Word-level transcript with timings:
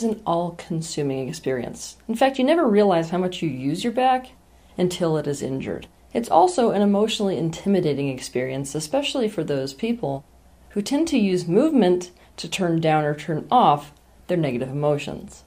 Is 0.00 0.04
an 0.04 0.22
all 0.24 0.52
consuming 0.52 1.28
experience. 1.28 1.98
In 2.08 2.14
fact, 2.14 2.38
you 2.38 2.44
never 2.46 2.66
realize 2.66 3.10
how 3.10 3.18
much 3.18 3.42
you 3.42 3.50
use 3.50 3.84
your 3.84 3.92
back 3.92 4.30
until 4.78 5.18
it 5.18 5.26
is 5.26 5.42
injured. 5.42 5.88
It's 6.14 6.30
also 6.30 6.70
an 6.70 6.80
emotionally 6.80 7.36
intimidating 7.36 8.08
experience, 8.08 8.74
especially 8.74 9.28
for 9.28 9.44
those 9.44 9.74
people 9.74 10.24
who 10.70 10.80
tend 10.80 11.06
to 11.08 11.18
use 11.18 11.46
movement 11.46 12.12
to 12.38 12.48
turn 12.48 12.80
down 12.80 13.04
or 13.04 13.14
turn 13.14 13.46
off 13.50 13.92
their 14.28 14.38
negative 14.38 14.70
emotions. 14.70 15.44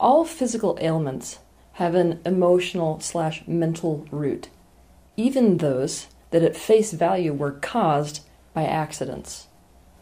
All 0.00 0.24
physical 0.24 0.76
ailments 0.80 1.38
have 1.74 1.94
an 1.94 2.20
emotional 2.26 2.98
slash 2.98 3.46
mental 3.46 4.04
root, 4.10 4.48
even 5.16 5.58
those 5.58 6.08
that 6.30 6.42
at 6.42 6.56
face 6.56 6.90
value 6.90 7.32
were 7.32 7.52
caused 7.52 8.22
by 8.52 8.64
accidents. 8.64 9.46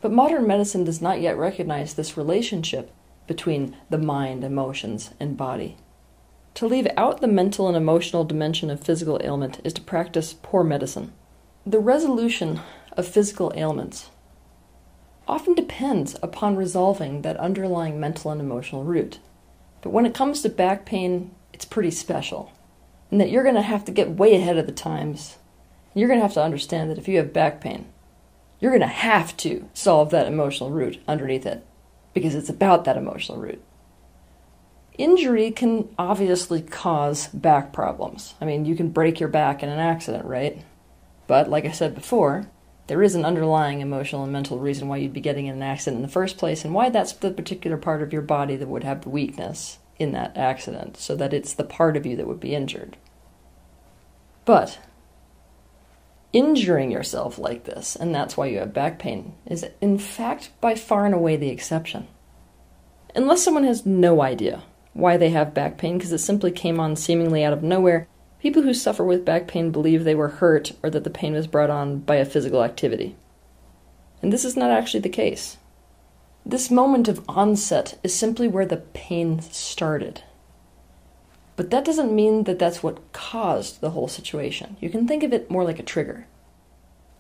But 0.00 0.10
modern 0.10 0.46
medicine 0.46 0.84
does 0.84 1.02
not 1.02 1.20
yet 1.20 1.36
recognize 1.36 1.92
this 1.92 2.16
relationship 2.16 2.94
between 3.28 3.76
the 3.90 3.98
mind, 3.98 4.42
emotions, 4.42 5.12
and 5.20 5.36
body. 5.36 5.76
To 6.54 6.66
leave 6.66 6.88
out 6.96 7.20
the 7.20 7.28
mental 7.28 7.68
and 7.68 7.76
emotional 7.76 8.24
dimension 8.24 8.68
of 8.68 8.82
physical 8.82 9.20
ailment 9.22 9.60
is 9.62 9.72
to 9.74 9.80
practice 9.80 10.34
poor 10.42 10.64
medicine. 10.64 11.12
The 11.64 11.78
resolution 11.78 12.58
of 12.96 13.06
physical 13.06 13.52
ailments 13.54 14.10
often 15.28 15.54
depends 15.54 16.16
upon 16.22 16.56
resolving 16.56 17.22
that 17.22 17.36
underlying 17.36 18.00
mental 18.00 18.32
and 18.32 18.40
emotional 18.40 18.82
root. 18.82 19.20
But 19.82 19.90
when 19.90 20.06
it 20.06 20.14
comes 20.14 20.42
to 20.42 20.48
back 20.48 20.84
pain, 20.84 21.30
it's 21.52 21.64
pretty 21.64 21.92
special. 21.92 22.50
And 23.12 23.20
that 23.20 23.30
you're 23.30 23.44
going 23.44 23.54
to 23.54 23.62
have 23.62 23.84
to 23.84 23.92
get 23.92 24.16
way 24.16 24.34
ahead 24.34 24.58
of 24.58 24.66
the 24.66 24.72
times. 24.72 25.36
You're 25.94 26.08
going 26.08 26.18
to 26.18 26.24
have 26.24 26.34
to 26.34 26.42
understand 26.42 26.90
that 26.90 26.98
if 26.98 27.06
you 27.06 27.18
have 27.18 27.32
back 27.32 27.60
pain, 27.60 27.86
you're 28.58 28.72
going 28.72 28.80
to 28.80 28.88
have 28.88 29.36
to 29.36 29.68
solve 29.74 30.10
that 30.10 30.26
emotional 30.26 30.70
root 30.70 31.00
underneath 31.06 31.46
it 31.46 31.64
because 32.14 32.34
it's 32.34 32.48
about 32.48 32.84
that 32.84 32.96
emotional 32.96 33.38
root. 33.38 33.62
Injury 34.96 35.50
can 35.52 35.88
obviously 35.98 36.60
cause 36.60 37.28
back 37.28 37.72
problems. 37.72 38.34
I 38.40 38.44
mean, 38.44 38.64
you 38.64 38.74
can 38.74 38.90
break 38.90 39.20
your 39.20 39.28
back 39.28 39.62
in 39.62 39.68
an 39.68 39.78
accident, 39.78 40.24
right? 40.24 40.62
But 41.28 41.48
like 41.48 41.64
I 41.64 41.70
said 41.70 41.94
before, 41.94 42.48
there 42.88 43.02
is 43.02 43.14
an 43.14 43.24
underlying 43.24 43.80
emotional 43.80 44.24
and 44.24 44.32
mental 44.32 44.58
reason 44.58 44.88
why 44.88 44.96
you'd 44.96 45.12
be 45.12 45.20
getting 45.20 45.46
in 45.46 45.54
an 45.54 45.62
accident 45.62 45.96
in 45.96 46.02
the 46.02 46.08
first 46.08 46.38
place 46.38 46.64
and 46.64 46.74
why 46.74 46.88
that's 46.88 47.12
the 47.12 47.30
particular 47.30 47.76
part 47.76 48.02
of 48.02 48.12
your 48.12 48.22
body 48.22 48.56
that 48.56 48.66
would 48.66 48.82
have 48.82 49.02
the 49.02 49.10
weakness 49.10 49.78
in 49.98 50.12
that 50.12 50.36
accident, 50.36 50.96
so 50.96 51.14
that 51.16 51.34
it's 51.34 51.52
the 51.52 51.64
part 51.64 51.96
of 51.96 52.06
you 52.06 52.16
that 52.16 52.26
would 52.26 52.40
be 52.40 52.54
injured. 52.54 52.96
But 54.44 54.78
injuring 56.32 56.90
yourself 56.90 57.38
like 57.38 57.64
this, 57.64 57.96
and 57.96 58.14
that's 58.14 58.36
why 58.36 58.46
you 58.46 58.58
have 58.58 58.72
back 58.72 58.98
pain, 58.98 59.34
is 59.46 59.66
in 59.80 59.98
fact 59.98 60.50
by 60.60 60.74
far 60.74 61.06
and 61.06 61.14
away 61.14 61.36
the 61.36 61.48
exception. 61.48 62.06
Unless 63.14 63.42
someone 63.42 63.64
has 63.64 63.86
no 63.86 64.22
idea 64.22 64.62
why 64.92 65.16
they 65.16 65.30
have 65.30 65.54
back 65.54 65.78
pain 65.78 65.96
because 65.96 66.12
it 66.12 66.18
simply 66.18 66.50
came 66.50 66.78
on 66.78 66.96
seemingly 66.96 67.44
out 67.44 67.52
of 67.52 67.62
nowhere, 67.62 68.08
people 68.40 68.62
who 68.62 68.74
suffer 68.74 69.04
with 69.04 69.24
back 69.24 69.48
pain 69.48 69.70
believe 69.70 70.04
they 70.04 70.14
were 70.14 70.28
hurt 70.28 70.72
or 70.82 70.90
that 70.90 71.04
the 71.04 71.10
pain 71.10 71.32
was 71.32 71.46
brought 71.46 71.70
on 71.70 71.98
by 71.98 72.16
a 72.16 72.24
physical 72.24 72.62
activity. 72.62 73.16
And 74.22 74.32
this 74.32 74.44
is 74.44 74.56
not 74.56 74.70
actually 74.70 75.00
the 75.00 75.08
case. 75.08 75.56
This 76.44 76.70
moment 76.70 77.08
of 77.08 77.24
onset 77.28 77.98
is 78.02 78.14
simply 78.14 78.48
where 78.48 78.66
the 78.66 78.78
pain 78.78 79.40
started. 79.40 80.22
But 81.58 81.70
that 81.70 81.84
doesn't 81.84 82.14
mean 82.14 82.44
that 82.44 82.60
that's 82.60 82.84
what 82.84 83.12
caused 83.12 83.80
the 83.80 83.90
whole 83.90 84.06
situation. 84.06 84.76
You 84.80 84.90
can 84.90 85.08
think 85.08 85.24
of 85.24 85.32
it 85.32 85.50
more 85.50 85.64
like 85.64 85.80
a 85.80 85.82
trigger. 85.82 86.28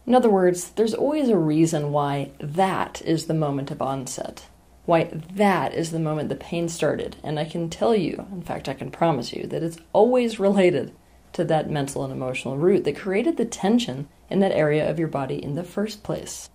In 0.06 0.14
other 0.14 0.30
words, 0.30 0.70
there's 0.70 0.94
always 0.94 1.28
a 1.28 1.36
reason 1.36 1.90
why 1.90 2.30
that 2.38 3.02
is 3.04 3.26
the 3.26 3.34
moment 3.34 3.72
of 3.72 3.82
onset, 3.82 4.46
why 4.84 5.10
that 5.34 5.74
is 5.74 5.90
the 5.90 5.98
moment 5.98 6.28
the 6.28 6.36
pain 6.36 6.68
started. 6.68 7.16
And 7.24 7.36
I 7.36 7.46
can 7.46 7.68
tell 7.68 7.96
you, 7.96 8.28
in 8.30 8.42
fact, 8.42 8.68
I 8.68 8.74
can 8.74 8.92
promise 8.92 9.32
you, 9.32 9.44
that 9.48 9.64
it's 9.64 9.80
always 9.92 10.38
related 10.38 10.94
to 11.32 11.42
that 11.46 11.68
mental 11.68 12.04
and 12.04 12.12
emotional 12.12 12.56
root 12.56 12.84
that 12.84 12.96
created 12.96 13.38
the 13.38 13.44
tension 13.44 14.08
in 14.30 14.38
that 14.38 14.52
area 14.52 14.88
of 14.88 15.00
your 15.00 15.08
body 15.08 15.42
in 15.42 15.56
the 15.56 15.64
first 15.64 16.04
place. 16.04 16.48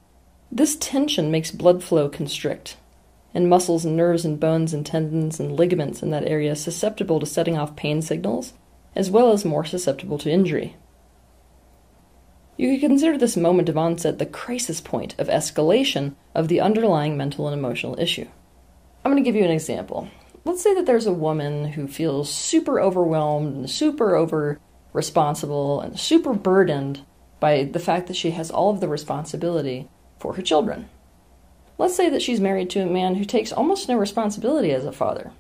This 0.50 0.78
tension 0.78 1.32
makes 1.32 1.52
blood 1.52 1.84
flow 1.84 2.08
constrict, 2.08 2.78
and 3.34 3.50
muscles 3.50 3.86
and 3.86 3.98
nerves 3.98 4.26
and 4.26 4.40
bones 4.40 4.74
and 4.74 4.86
tendons 4.86 5.40
and 5.40 5.58
ligaments 5.58 6.04
in 6.04 6.12
that 6.12 6.28
area 6.28 6.56
susceptible 6.56 7.20
to 7.20 7.26
setting 7.26 7.58
off 7.58 7.76
pain 7.76 8.02
signals, 8.02 8.54
as 8.96 9.10
well 9.10 9.32
as 9.32 9.44
more 9.44 9.66
susceptible 9.66 10.18
to 10.20 10.32
injury. 10.32 10.76
You 12.56 12.72
could 12.72 12.88
consider 12.88 13.18
this 13.18 13.36
moment 13.36 13.70
of 13.70 13.78
onset 13.78 14.20
the 14.20 14.28
crisis 14.28 14.80
point 14.80 15.16
of 15.18 15.28
escalation 15.28 16.16
of 16.36 16.48
the 16.48 16.62
underlying 16.62 17.18
mental 17.18 17.48
and 17.48 17.58
emotional 17.58 18.00
issue. 18.00 18.28
I'm 19.04 19.12
going 19.12 19.24
to 19.24 19.28
give 19.28 19.36
you 19.36 19.44
an 19.44 19.52
example. 19.52 20.08
Let's 20.46 20.62
say 20.62 20.76
that 20.76 20.86
there's 20.86 21.08
a 21.08 21.14
woman 21.14 21.66
who 21.72 21.88
feels 21.88 22.32
super 22.32 22.80
overwhelmed 22.80 23.56
and 23.56 23.70
super 23.70 24.16
over 24.16 24.60
responsible 24.94 25.82
and 25.82 26.00
super 26.00 26.34
burdened 26.34 27.04
by 27.40 27.64
the 27.64 27.80
fact 27.80 28.08
that 28.08 28.16
she 28.16 28.32
has 28.32 28.52
all 28.52 28.70
of 28.70 28.80
the 28.80 28.88
responsibility 28.88 29.90
for 30.20 30.34
her 30.34 30.42
children. 30.42 30.88
Let's 31.78 31.96
say 31.96 32.10
that 32.10 32.22
she's 32.22 32.40
married 32.40 32.70
to 32.72 32.82
a 32.82 32.86
man 32.86 33.16
who 33.16 33.26
takes 33.26 33.52
almost 33.52 33.90
no 33.90 33.98
responsibility 33.98 34.72
as 34.72 34.86
a 34.86 34.92
father. 34.92 35.32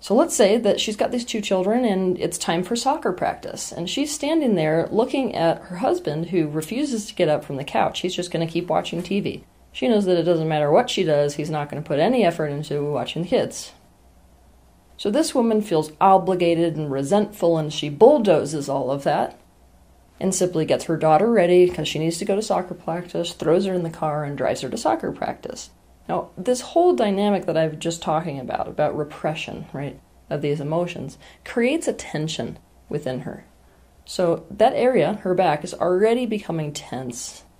So 0.00 0.14
let's 0.14 0.36
say 0.36 0.58
that 0.58 0.80
she's 0.80 0.96
got 0.96 1.12
these 1.12 1.24
two 1.24 1.40
children 1.40 1.84
and 1.84 2.18
it's 2.18 2.36
time 2.36 2.62
for 2.62 2.76
soccer 2.76 3.10
practice. 3.10 3.72
And 3.72 3.88
she's 3.88 4.12
standing 4.12 4.54
there 4.54 4.86
looking 4.90 5.34
at 5.34 5.62
her 5.62 5.76
husband 5.76 6.26
who 6.26 6.48
refuses 6.48 7.06
to 7.06 7.14
get 7.14 7.30
up 7.30 7.42
from 7.42 7.56
the 7.56 7.64
couch. 7.64 8.00
He's 8.00 8.14
just 8.14 8.30
going 8.30 8.46
to 8.46 8.52
keep 8.52 8.66
watching 8.66 9.02
TV. 9.02 9.44
She 9.72 9.88
knows 9.88 10.04
that 10.04 10.18
it 10.18 10.24
doesn't 10.24 10.46
matter 10.46 10.70
what 10.70 10.90
she 10.90 11.04
does, 11.04 11.36
he's 11.36 11.50
not 11.50 11.70
going 11.70 11.82
to 11.82 11.86
put 11.86 11.98
any 11.98 12.22
effort 12.22 12.48
into 12.48 12.84
watching 12.84 13.22
the 13.22 13.28
kids. 13.28 13.72
So 14.96 15.10
this 15.10 15.34
woman 15.34 15.62
feels 15.62 15.90
obligated 16.00 16.76
and 16.76 16.92
resentful 16.92 17.56
and 17.56 17.72
she 17.72 17.88
bulldozes 17.88 18.68
all 18.68 18.90
of 18.90 19.04
that 19.04 19.38
and 20.20 20.34
simply 20.34 20.64
gets 20.64 20.84
her 20.84 20.96
daughter 20.96 21.30
ready 21.30 21.66
because 21.66 21.88
she 21.88 21.98
needs 21.98 22.18
to 22.18 22.24
go 22.24 22.36
to 22.36 22.42
soccer 22.42 22.74
practice, 22.74 23.32
throws 23.32 23.66
her 23.66 23.74
in 23.74 23.82
the 23.82 23.90
car, 23.90 24.24
and 24.24 24.38
drives 24.38 24.60
her 24.60 24.68
to 24.68 24.76
soccer 24.76 25.12
practice. 25.12 25.70
Now, 26.08 26.30
this 26.36 26.60
whole 26.60 26.94
dynamic 26.94 27.46
that 27.46 27.56
I've 27.56 27.78
just 27.78 28.02
talking 28.02 28.38
about, 28.38 28.68
about 28.68 28.96
repression, 28.96 29.66
right, 29.72 29.98
of 30.30 30.42
these 30.42 30.60
emotions, 30.60 31.18
creates 31.44 31.88
a 31.88 31.92
tension 31.92 32.58
within 32.88 33.20
her. 33.20 33.44
So 34.04 34.44
that 34.50 34.74
area, 34.74 35.14
her 35.22 35.34
back, 35.34 35.64
is 35.64 35.74
already 35.74 36.26
becoming 36.26 36.72
tense. 36.72 37.44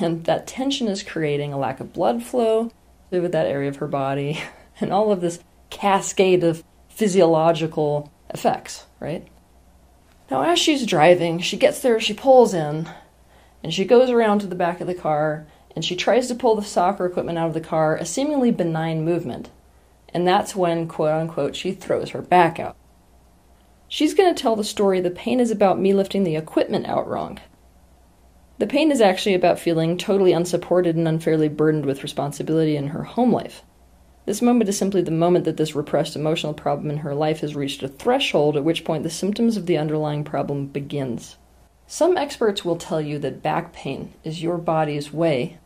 And 0.00 0.26
that 0.26 0.46
tension 0.46 0.86
is 0.86 1.02
creating 1.02 1.54
a 1.54 1.58
lack 1.58 1.80
of 1.80 1.94
blood 1.94 2.22
flow 2.22 2.70
through 3.08 3.28
that 3.28 3.46
area 3.46 3.70
of 3.70 3.76
her 3.76 3.88
body, 3.88 4.38
and 4.80 4.92
all 4.92 5.10
of 5.10 5.22
this 5.22 5.40
cascade 5.70 6.44
of 6.44 6.62
physiological 6.90 8.12
effects, 8.28 8.84
right? 9.00 9.26
Now, 10.30 10.42
as 10.42 10.58
she's 10.58 10.84
driving, 10.84 11.38
she 11.38 11.56
gets 11.56 11.80
there, 11.80 11.98
she 11.98 12.14
pulls 12.14 12.52
in, 12.52 12.88
and 13.62 13.72
she 13.72 13.84
goes 13.84 14.10
around 14.10 14.40
to 14.40 14.46
the 14.46 14.54
back 14.54 14.80
of 14.80 14.86
the 14.86 14.94
car 14.94 15.46
and 15.74 15.84
she 15.84 15.94
tries 15.94 16.26
to 16.26 16.34
pull 16.34 16.56
the 16.56 16.62
soccer 16.62 17.06
equipment 17.06 17.38
out 17.38 17.46
of 17.46 17.54
the 17.54 17.60
car, 17.60 17.96
a 17.96 18.04
seemingly 18.04 18.50
benign 18.50 19.04
movement. 19.04 19.48
And 20.12 20.26
that's 20.26 20.56
when, 20.56 20.88
quote 20.88 21.12
unquote, 21.12 21.54
she 21.54 21.72
throws 21.72 22.10
her 22.10 22.22
back 22.22 22.58
out. 22.58 22.74
She's 23.86 24.14
going 24.14 24.34
to 24.34 24.42
tell 24.42 24.56
the 24.56 24.64
story 24.64 25.00
the 25.00 25.10
pain 25.10 25.38
is 25.38 25.50
about 25.50 25.78
me 25.78 25.94
lifting 25.94 26.24
the 26.24 26.36
equipment 26.36 26.86
out 26.86 27.06
wrong. 27.06 27.38
The 28.58 28.66
pain 28.66 28.90
is 28.90 29.00
actually 29.00 29.34
about 29.34 29.60
feeling 29.60 29.96
totally 29.96 30.32
unsupported 30.32 30.96
and 30.96 31.06
unfairly 31.06 31.48
burdened 31.48 31.86
with 31.86 32.02
responsibility 32.02 32.76
in 32.76 32.88
her 32.88 33.04
home 33.04 33.32
life. 33.32 33.62
This 34.28 34.42
moment 34.42 34.68
is 34.68 34.76
simply 34.76 35.00
the 35.00 35.10
moment 35.10 35.46
that 35.46 35.56
this 35.56 35.74
repressed 35.74 36.14
emotional 36.14 36.52
problem 36.52 36.90
in 36.90 36.98
her 36.98 37.14
life 37.14 37.40
has 37.40 37.56
reached 37.56 37.82
a 37.82 37.88
threshold 37.88 38.58
at 38.58 38.62
which 38.62 38.84
point 38.84 39.02
the 39.02 39.08
symptoms 39.08 39.56
of 39.56 39.64
the 39.64 39.78
underlying 39.78 40.22
problem 40.22 40.66
begins. 40.66 41.38
Some 41.86 42.18
experts 42.18 42.62
will 42.62 42.76
tell 42.76 43.00
you 43.00 43.18
that 43.20 43.42
back 43.42 43.72
pain 43.72 44.12
is 44.24 44.42
your 44.42 44.58
body's 44.58 45.14
way 45.14 45.56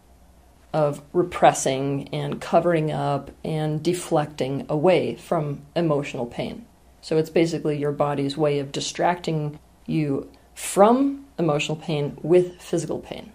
of 0.73 1.03
repressing 1.13 2.09
and 2.13 2.41
covering 2.41 2.93
up 2.93 3.33
and 3.45 3.83
deflecting 3.83 4.65
away 4.69 5.17
from 5.17 5.63
emotional 5.75 6.27
pain. 6.27 6.65
So 7.01 7.17
it's 7.19 7.31
basically 7.31 7.79
your 7.79 7.91
body's 7.91 8.37
way 8.37 8.61
of 8.61 8.71
distracting 8.71 9.59
you 9.87 10.31
from 10.55 11.27
emotional 11.37 11.77
pain 11.77 12.17
with 12.23 12.63
physical 12.63 13.01
pain. 13.01 13.33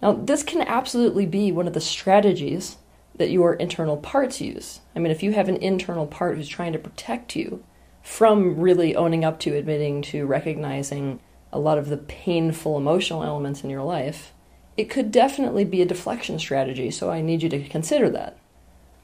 Now, 0.00 0.12
this 0.12 0.44
can 0.44 0.62
absolutely 0.62 1.26
be 1.26 1.50
one 1.50 1.66
of 1.66 1.72
the 1.72 1.80
strategies 1.80 2.77
that 3.18 3.30
your 3.30 3.54
internal 3.54 3.96
parts 3.96 4.40
use. 4.40 4.80
I 4.96 5.00
mean, 5.00 5.12
if 5.12 5.22
you 5.22 5.32
have 5.32 5.48
an 5.48 5.56
internal 5.56 6.06
part 6.06 6.36
who's 6.36 6.48
trying 6.48 6.72
to 6.72 6.78
protect 6.78 7.36
you 7.36 7.62
from 8.02 8.58
really 8.58 8.96
owning 8.96 9.24
up 9.24 9.38
to, 9.40 9.54
admitting 9.54 10.02
to, 10.02 10.24
recognizing 10.24 11.20
a 11.52 11.58
lot 11.58 11.78
of 11.78 11.88
the 11.88 11.96
painful 11.96 12.76
emotional 12.76 13.22
elements 13.22 13.62
in 13.62 13.70
your 13.70 13.82
life, 13.82 14.32
it 14.76 14.88
could 14.88 15.10
definitely 15.10 15.64
be 15.64 15.82
a 15.82 15.86
deflection 15.86 16.38
strategy, 16.38 16.90
so 16.90 17.10
I 17.10 17.20
need 17.20 17.42
you 17.42 17.48
to 17.48 17.68
consider 17.68 18.08
that. 18.10 18.38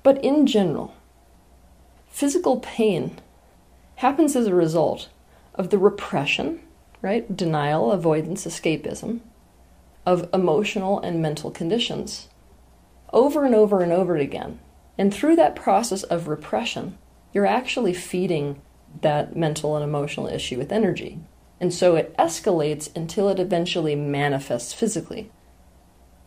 But 0.03 0.23
in 0.25 0.47
general, 0.47 0.95
physical 2.09 2.61
pain 2.61 3.19
happens 3.97 4.37
as 4.37 4.47
a 4.47 4.55
result 4.55 5.09
of 5.55 5.71
the 5.71 5.79
repression, 5.79 6.61
right? 7.03 7.37
Denial, 7.37 7.91
avoidance, 7.91 8.47
escapism 8.47 9.21
of 10.07 10.29
emotional 10.33 11.01
and 11.01 11.21
mental 11.21 11.51
conditions 11.51 12.29
over 13.15 13.45
and 13.45 13.55
over 13.55 13.81
and 13.81 13.93
over 13.93 14.17
again. 14.17 14.59
And 14.99 15.15
through 15.15 15.37
that 15.37 15.57
process 15.57 16.03
of 16.03 16.29
repression, 16.29 16.99
you're 17.33 17.47
actually 17.47 17.95
feeding 17.95 18.61
that 19.01 19.35
mental 19.35 19.77
and 19.77 19.85
emotional 19.85 20.27
issue 20.27 20.59
with 20.59 20.73
energy. 20.73 21.21
And 21.61 21.73
so 21.73 21.97
it 21.97 22.15
escalates 22.19 22.95
until 22.95 23.29
it 23.29 23.39
eventually 23.39 23.95
manifests 23.95 24.73
physically. 24.73 25.31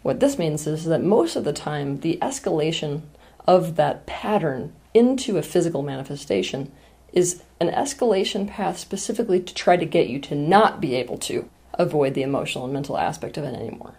What 0.01 0.19
this 0.19 0.39
means 0.39 0.66
is 0.66 0.86
that 0.86 1.04
most 1.04 1.36
of 1.36 1.44
the 1.44 1.54
time, 1.54 2.00
the 2.00 2.18
escalation 2.22 3.01
of 3.45 3.75
that 3.75 4.06
pattern 4.06 4.74
into 4.94 5.38
a 5.38 5.44
physical 5.44 5.83
manifestation 5.83 6.72
is 7.13 7.44
an 7.60 7.69
escalation 7.69 8.48
path 8.48 8.78
specifically 8.78 9.40
to 9.42 9.54
try 9.54 9.78
to 9.78 9.86
get 9.86 10.10
you 10.10 10.19
to 10.19 10.36
not 10.36 10.81
be 10.81 10.95
able 10.95 11.18
to 11.18 11.50
avoid 11.74 12.13
the 12.13 12.24
emotional 12.24 12.66
and 12.66 12.74
mental 12.74 12.98
aspect 12.98 13.38
of 13.38 13.44
it 13.44 13.56
anymore. 13.56 13.95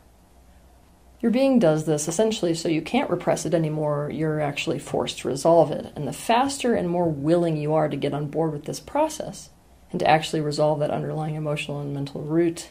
Your 1.21 1.33
being 1.33 1.59
does 1.59 1.85
this 1.85 2.07
essentially 2.07 2.55
so 2.55 2.69
you 2.69 2.81
can't 2.81 3.11
repress 3.11 3.45
it 3.45 3.55
anymore, 3.55 4.09
you're 4.13 4.41
actually 4.41 4.79
forced 4.79 5.19
to 5.21 5.29
resolve 5.29 5.73
it. 5.73 5.93
And 5.97 6.07
the 6.07 6.13
faster 6.13 6.75
and 6.75 6.89
more 6.89 7.09
willing 7.09 7.57
you 7.57 7.75
are 7.75 7.89
to 7.89 7.97
get 7.97 8.15
on 8.15 8.29
board 8.29 8.53
with 8.53 8.67
this 8.67 8.79
process 8.79 9.51
and 9.91 9.99
to 9.99 10.09
actually 10.09 10.41
resolve 10.41 10.79
that 10.79 10.91
underlying 10.91 11.35
emotional 11.35 11.81
and 11.81 11.93
mental 11.93 12.23
root, 12.23 12.71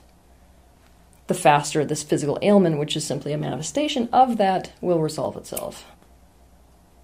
the 1.28 1.34
faster 1.34 1.84
this 1.84 2.04
physical 2.04 2.40
ailment, 2.42 2.80
which 2.80 2.96
is 2.96 3.06
simply 3.06 3.34
a 3.34 3.38
manifestation 3.38 4.08
of 4.14 4.38
that, 4.38 4.72
will 4.80 5.02
resolve 5.02 5.36
itself. 5.36 5.86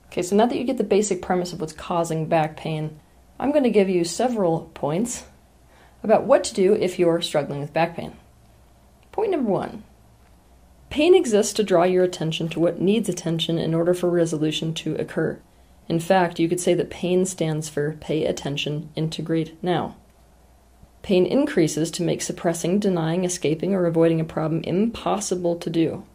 Okay, 0.07 0.21
so 0.21 0.35
now 0.35 0.45
that 0.45 0.57
you 0.57 0.63
get 0.63 0.77
the 0.77 0.83
basic 0.83 1.21
premise 1.21 1.51
of 1.51 1.59
what's 1.59 1.73
causing 1.73 2.27
back 2.27 2.55
pain, 2.55 2.99
I'm 3.37 3.51
going 3.51 3.63
to 3.63 3.69
give 3.69 3.89
you 3.89 4.05
several 4.05 4.71
points 4.73 5.25
about 6.03 6.23
what 6.23 6.45
to 6.45 6.53
do 6.53 6.73
if 6.73 6.99
you're 6.99 7.21
struggling 7.21 7.59
with 7.59 7.73
back 7.73 7.97
pain. 7.97 8.13
Point 9.11 9.31
number 9.31 9.49
one 9.49 9.83
pain 10.93 11.15
exists 11.15 11.53
to 11.53 11.63
draw 11.63 11.81
your 11.85 12.03
attention 12.03 12.47
to 12.47 12.59
what 12.59 12.79
needs 12.79 13.09
attention 13.09 13.57
in 13.57 13.73
order 13.73 13.95
for 13.95 14.11
resolution 14.11 14.75
to 14.75 14.93
occur. 14.97 15.39
In 15.89 15.99
fact, 15.99 16.37
you 16.37 16.47
could 16.47 16.59
say 16.59 16.75
that 16.75 16.91
pain 16.91 17.25
stands 17.25 17.67
for 17.67 17.93
pay 17.93 18.25
attention, 18.25 18.91
integrate 18.95 19.57
now. 19.63 19.95
Pain 21.01 21.25
increases 21.25 21.89
to 21.89 22.03
make 22.03 22.21
suppressing, 22.21 22.77
denying, 22.77 23.25
escaping, 23.25 23.73
or 23.73 23.87
avoiding 23.87 24.21
a 24.21 24.23
problem 24.23 24.61
impossible 24.65 25.55
to 25.55 25.69
do. 25.71 26.05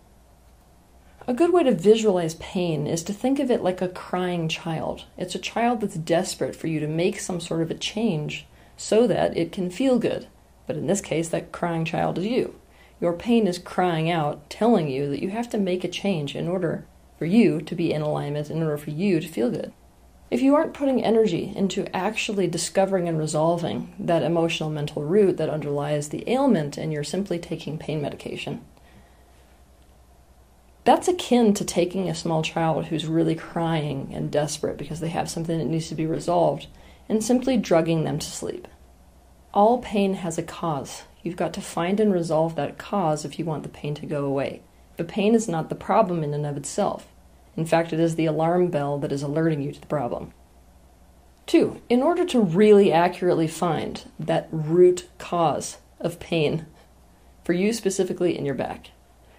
A 1.27 1.35
good 1.35 1.53
way 1.53 1.65
to 1.65 1.75
visualize 1.75 2.37
pain 2.37 2.87
is 2.87 3.03
to 3.03 3.13
think 3.13 3.41
of 3.41 3.51
it 3.51 3.65
like 3.65 3.83
a 3.83 3.89
crying 3.89 4.49
child. 4.49 5.07
It's 5.17 5.35
a 5.35 5.41
child 5.41 5.81
that's 5.81 5.97
desperate 5.97 6.55
for 6.55 6.69
you 6.69 6.79
to 6.79 6.87
make 6.87 7.19
some 7.19 7.41
sort 7.41 7.63
of 7.63 7.73
a 7.73 7.75
change 7.75 8.47
so 8.77 9.09
that 9.09 9.37
it 9.37 9.51
can 9.51 9.71
feel 9.71 9.99
good. 9.99 10.29
But 10.69 10.77
in 10.77 10.87
this 10.87 11.01
case, 11.01 11.31
that 11.31 11.51
crying 11.51 11.85
child 11.85 12.17
is 12.19 12.27
you. 12.27 12.55
Your 13.00 13.12
pain 13.12 13.47
is 13.47 13.59
crying 13.59 14.11
out, 14.11 14.50
telling 14.50 14.89
you 14.89 15.09
that 15.11 15.23
you 15.23 15.31
have 15.31 15.49
to 15.50 15.59
make 15.59 15.85
a 15.85 15.89
change 15.89 16.35
in 16.35 16.49
order 16.49 16.87
for 17.19 17.27
you 17.27 17.61
to 17.61 17.75
be 17.75 17.93
in 17.93 18.03
alignment, 18.03 18.50
in 18.50 18.62
order 18.62 18.77
for 18.77 18.91
you 18.91 19.21
to 19.21 19.29
feel 19.29 19.50
good. 19.50 19.73
If 20.31 20.43
you 20.43 20.55
aren't 20.55 20.75
putting 20.75 21.03
energy 21.03 21.53
into 21.56 21.95
actually 21.97 22.49
discovering 22.49 23.09
and 23.09 23.19
resolving 23.19 23.95
that 23.99 24.23
emotional 24.23 24.69
mental 24.69 25.03
root 25.03 25.39
that 25.39 25.49
underlies 25.49 26.11
the 26.11 26.29
ailment 26.29 26.77
and 26.77 26.93
you're 26.93 27.05
simply 27.05 27.39
taking 27.39 27.79
pain 27.79 28.03
medication, 28.03 28.62
that's 30.85 31.09
akin 31.09 31.55
to 31.55 31.65
taking 31.65 32.09
a 32.09 32.15
small 32.15 32.43
child 32.43 32.87
who's 32.87 33.06
really 33.06 33.35
crying 33.35 34.11
and 34.12 34.31
desperate 34.31 34.77
because 34.77 35.01
they 35.01 35.09
have 35.09 35.31
something 35.31 35.59
that 35.59 35.67
needs 35.67 35.89
to 35.89 35.94
be 35.94 36.06
resolved 36.06 36.67
and 37.09 37.25
simply 37.25 37.56
drugging 37.56 38.05
them 38.05 38.19
to 38.19 38.27
sleep. 38.27 38.69
All 39.55 39.79
pain 39.79 40.15
has 40.15 40.37
a 40.37 40.43
cause. 40.43 41.03
You've 41.23 41.37
got 41.37 41.53
to 41.55 41.61
find 41.61 42.00
and 42.00 42.12
resolve 42.12 42.55
that 42.56 42.79
cause 42.79 43.25
if 43.25 43.38
you 43.38 43.44
want 43.44 43.62
the 43.62 43.69
pain 43.69 43.94
to 43.94 44.06
go 44.06 44.25
away. 44.25 44.62
But 44.97 45.09
pain 45.09 45.35
is 45.35 45.49
not 45.49 45.69
the 45.69 45.75
problem 45.75 46.23
in 46.25 46.35
and 46.35 46.47
of 46.47 46.56
itself. 46.56 47.06
In 47.56 47.67
fact, 47.67 47.93
it 47.93 48.00
is 48.00 48.15
the 48.15 48.26
alarm 48.26 48.69
bell 48.69 48.99
that 48.99 49.12
is 49.12 49.23
alerting 49.23 49.61
you 49.61 49.73
to 49.73 49.81
the 49.81 49.87
problem. 49.87 50.32
Two, 51.47 51.81
in 51.88 52.03
order 52.03 52.25
to 52.26 52.41
really 52.41 52.93
accurately 52.93 53.49
find 53.49 54.05
that 54.20 54.49
root 54.53 55.09
cause 55.19 55.79
of 55.99 56.20
pain 56.20 56.67
for 57.43 57.53
you 57.53 57.73
specifically 57.73 58.37
in 58.37 58.44
your 58.44 58.55
back, 58.55 58.91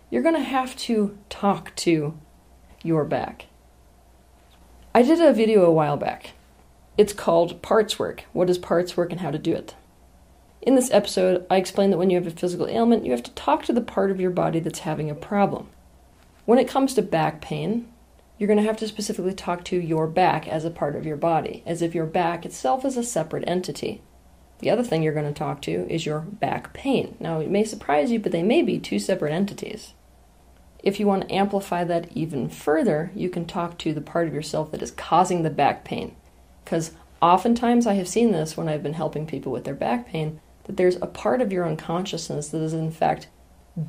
you're 0.10 0.24
going 0.24 0.36
to 0.36 0.42
have 0.42 0.76
to 0.76 1.18
talk 1.30 1.76
to 1.76 2.18
your 2.84 3.06
back. 3.06 3.46
I 4.94 5.04
did 5.04 5.22
a 5.22 5.31
video 5.31 5.64
a 5.64 5.72
while 5.72 5.98
back. 5.98 6.31
It's 6.98 7.14
called 7.14 7.62
Parts 7.62 8.00
Work 8.00 8.26
What 8.34 8.50
is 8.50 8.58
Parts 8.58 8.98
Work 8.98 9.12
and 9.12 9.22
How 9.22 9.31
to 9.31 9.38
Do 9.38 9.54
It. 9.54 9.76
In 10.62 10.76
this 10.76 10.92
episode, 10.92 11.46
I 11.50 11.56
explain 11.56 11.90
that 11.90 11.98
when 11.98 12.10
you 12.10 12.18
have 12.18 12.28
a 12.28 12.32
physical 12.32 12.68
ailment, 12.68 13.06
you 13.06 13.12
have 13.12 13.24
to 13.24 13.32
talk 13.32 13.64
to 13.64 13.74
the 13.74 13.82
part 13.82 14.12
of 14.12 14.20
your 14.20 14.30
body 14.30 14.60
that's 14.60 14.80
having 14.80 15.10
a 15.10 15.16
problem. 15.16 15.70
When 16.46 16.60
it 16.60 16.68
comes 16.68 16.94
to 16.96 17.02
back 17.02 17.40
pain, 17.40 17.88
you're 18.38 18.48
going 18.48 18.58
to 18.58 18.66
have 18.66 18.78
to 18.78 18.88
specifically 18.88 19.34
talk 19.34 19.64
to 19.66 19.78
your 19.78 20.06
back 20.06 20.48
as 20.50 20.66
a 20.66 20.70
part 20.70 20.98
of 20.98 21.06
your 21.06 21.16
body, 21.16 21.64
as 21.66 21.82
if 21.82 21.96
your 21.96 22.06
back 22.06 22.46
itself 22.46 22.84
is 22.84 22.98
a 22.98 23.04
separate 23.04 23.46
entity. 23.48 24.02
The 24.60 24.70
other 24.70 24.84
thing 24.84 25.02
you're 25.02 25.14
going 25.14 25.34
to 25.34 25.38
talk 25.38 25.62
to 25.64 25.88
is 25.90 26.06
your 26.06 26.20
back 26.20 26.74
pain. 26.74 27.16
Now, 27.22 27.40
it 27.40 27.50
may 27.50 27.64
surprise 27.64 28.12
you, 28.12 28.20
but 28.20 28.34
they 28.34 28.44
may 28.44 28.62
be 28.62 28.80
two 28.80 29.00
separate 29.00 29.32
entities. 29.32 29.94
If 30.84 31.00
you 31.00 31.08
want 31.08 31.24
to 31.24 31.34
amplify 31.34 31.86
that 31.86 32.12
even 32.16 32.50
further, 32.50 33.12
you 33.16 33.30
can 33.30 33.46
talk 33.46 33.78
to 33.80 33.94
the 33.94 34.02
part 34.02 34.28
of 34.28 34.34
yourself 34.34 34.72
that 34.72 34.82
is 34.82 34.92
causing 34.92 35.44
the 35.44 35.50
back 35.50 35.86
pain. 35.86 36.16
Because 36.66 36.92
oftentimes 37.22 37.88
I 37.88 37.94
have 37.94 38.08
seen 38.08 38.34
this 38.34 38.58
when 38.58 38.68
I've 38.68 38.84
been 38.84 38.94
helping 38.94 39.26
people 39.26 39.54
with 39.54 39.64
their 39.64 39.74
back 39.74 40.06
pain, 40.06 40.42
that 40.69 40.77
there's 40.77 40.98
a 40.98 41.07
part 41.07 41.42
of 41.42 41.51
your 41.51 41.66
unconsciousness 41.66 42.50
that 42.50 42.62
is, 42.62 42.74
in 42.74 42.92
fact, 42.92 43.27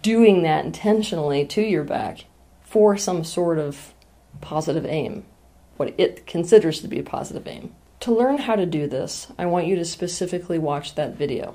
doing 0.00 0.42
that 0.44 0.64
intentionally 0.64 1.44
to 1.44 1.60
your 1.60 1.84
back 1.84 2.24
for 2.62 2.96
some 2.96 3.22
sort 3.22 3.58
of 3.58 3.92
positive 4.40 4.86
aim, 4.86 5.26
what 5.76 5.92
it 5.98 6.26
considers 6.26 6.80
to 6.80 6.88
be 6.88 6.98
a 6.98 7.02
positive 7.02 7.46
aim. 7.46 7.74
To 8.00 8.14
learn 8.14 8.38
how 8.38 8.56
to 8.56 8.64
do 8.64 8.86
this, 8.86 9.26
I 9.38 9.44
want 9.44 9.66
you 9.66 9.76
to 9.76 9.84
specifically 9.84 10.58
watch 10.58 10.94
that 10.94 11.16
video. 11.16 11.54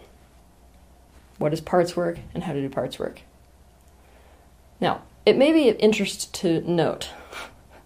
What 1.39 1.53
is 1.53 1.59
parts 1.59 1.95
work 1.95 2.19
and 2.35 2.43
how 2.43 2.53
to 2.53 2.61
do 2.61 2.69
parts 2.69 2.99
work? 2.99 3.21
Now, 4.79 5.01
it 5.25 5.37
may 5.37 5.51
be 5.51 5.69
of 5.69 5.75
interest 5.79 6.35
to 6.35 6.61
note 6.69 7.09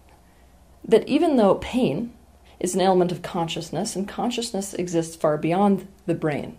that 0.84 1.08
even 1.08 1.36
though 1.36 1.54
pain 1.54 2.12
is 2.58 2.74
an 2.74 2.82
element 2.82 3.10
of 3.10 3.22
consciousness, 3.22 3.96
and 3.96 4.06
consciousness 4.06 4.74
exists 4.74 5.16
far 5.16 5.38
beyond 5.38 5.88
the 6.04 6.14
brain, 6.14 6.58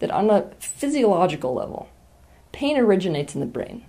that 0.00 0.10
on 0.10 0.28
a 0.28 0.50
physiological 0.58 1.54
level, 1.54 1.88
pain 2.52 2.76
originates 2.76 3.34
in 3.34 3.40
the 3.40 3.46
brain. 3.46 3.84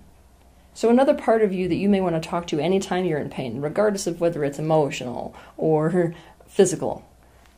So, 0.74 0.88
another 0.88 1.14
part 1.14 1.42
of 1.42 1.52
you 1.52 1.68
that 1.68 1.76
you 1.76 1.88
may 1.88 2.00
want 2.00 2.20
to 2.20 2.28
talk 2.28 2.46
to 2.46 2.58
anytime 2.58 3.04
you're 3.04 3.18
in 3.18 3.28
pain, 3.28 3.60
regardless 3.60 4.06
of 4.06 4.20
whether 4.20 4.42
it's 4.44 4.58
emotional 4.58 5.34
or 5.56 6.14
physical, 6.46 7.04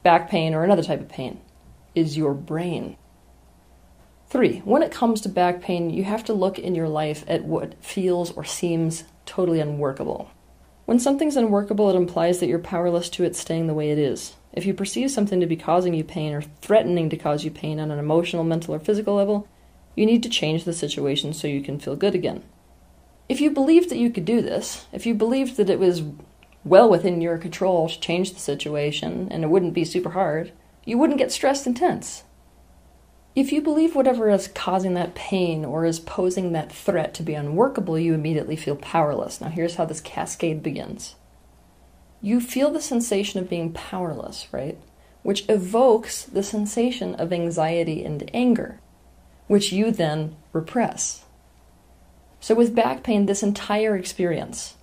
back 0.02 0.28
pain 0.28 0.54
or 0.54 0.64
another 0.64 0.82
type 0.82 1.00
of 1.00 1.08
pain, 1.08 1.40
is 1.94 2.16
your 2.16 2.34
brain. 2.34 2.96
Three, 4.28 4.58
when 4.64 4.82
it 4.82 4.90
comes 4.90 5.20
to 5.20 5.28
back 5.28 5.62
pain, 5.62 5.90
you 5.90 6.02
have 6.04 6.24
to 6.24 6.32
look 6.32 6.58
in 6.58 6.74
your 6.74 6.88
life 6.88 7.24
at 7.28 7.44
what 7.44 7.82
feels 7.84 8.32
or 8.32 8.44
seems 8.44 9.04
totally 9.26 9.60
unworkable. 9.60 10.28
When 10.86 10.98
something's 10.98 11.36
unworkable, 11.36 11.88
it 11.88 11.96
implies 11.96 12.40
that 12.40 12.48
you're 12.48 12.58
powerless 12.58 13.08
to 13.10 13.24
it 13.24 13.36
staying 13.36 13.68
the 13.68 13.74
way 13.74 13.90
it 13.90 13.98
is. 13.98 14.34
If 14.54 14.66
you 14.66 14.72
perceive 14.72 15.10
something 15.10 15.40
to 15.40 15.46
be 15.46 15.56
causing 15.56 15.94
you 15.94 16.04
pain 16.04 16.32
or 16.32 16.40
threatening 16.40 17.10
to 17.10 17.16
cause 17.16 17.44
you 17.44 17.50
pain 17.50 17.80
on 17.80 17.90
an 17.90 17.98
emotional, 17.98 18.44
mental, 18.44 18.72
or 18.74 18.78
physical 18.78 19.16
level, 19.16 19.48
you 19.96 20.06
need 20.06 20.22
to 20.22 20.28
change 20.28 20.62
the 20.62 20.72
situation 20.72 21.32
so 21.32 21.48
you 21.48 21.60
can 21.60 21.80
feel 21.80 21.96
good 21.96 22.14
again. 22.14 22.44
If 23.28 23.40
you 23.40 23.50
believed 23.50 23.90
that 23.90 23.98
you 23.98 24.10
could 24.10 24.24
do 24.24 24.40
this, 24.40 24.86
if 24.92 25.06
you 25.06 25.14
believed 25.14 25.56
that 25.56 25.70
it 25.70 25.80
was 25.80 26.02
well 26.64 26.88
within 26.88 27.20
your 27.20 27.36
control 27.36 27.88
to 27.88 28.00
change 28.00 28.32
the 28.32 28.38
situation 28.38 29.28
and 29.30 29.42
it 29.42 29.50
wouldn't 29.50 29.74
be 29.74 29.84
super 29.84 30.10
hard, 30.10 30.52
you 30.84 30.98
wouldn't 30.98 31.18
get 31.18 31.32
stressed 31.32 31.66
and 31.66 31.76
tense. 31.76 32.22
If 33.34 33.50
you 33.50 33.60
believe 33.60 33.96
whatever 33.96 34.30
is 34.30 34.46
causing 34.46 34.94
that 34.94 35.16
pain 35.16 35.64
or 35.64 35.84
is 35.84 35.98
posing 35.98 36.52
that 36.52 36.70
threat 36.70 37.12
to 37.14 37.24
be 37.24 37.34
unworkable, 37.34 37.98
you 37.98 38.14
immediately 38.14 38.54
feel 38.54 38.76
powerless. 38.76 39.40
Now, 39.40 39.48
here's 39.48 39.74
how 39.74 39.84
this 39.84 40.00
cascade 40.00 40.62
begins 40.62 41.16
you 42.24 42.40
feel 42.40 42.70
the 42.70 42.80
sensation 42.80 43.38
of 43.38 43.50
being 43.50 43.70
powerless, 43.70 44.48
right? 44.50 44.78
Which 45.22 45.46
evokes 45.46 46.24
the 46.24 46.42
sensation 46.42 47.14
of 47.16 47.34
anxiety 47.34 48.02
and 48.02 48.30
anger, 48.32 48.80
which 49.46 49.72
you 49.72 49.90
then 49.90 50.34
repress. 50.54 51.26
So, 52.40 52.54
with 52.54 52.74
back 52.74 53.02
pain, 53.02 53.26
this 53.26 53.42
entire 53.42 53.94
experience 53.94 54.76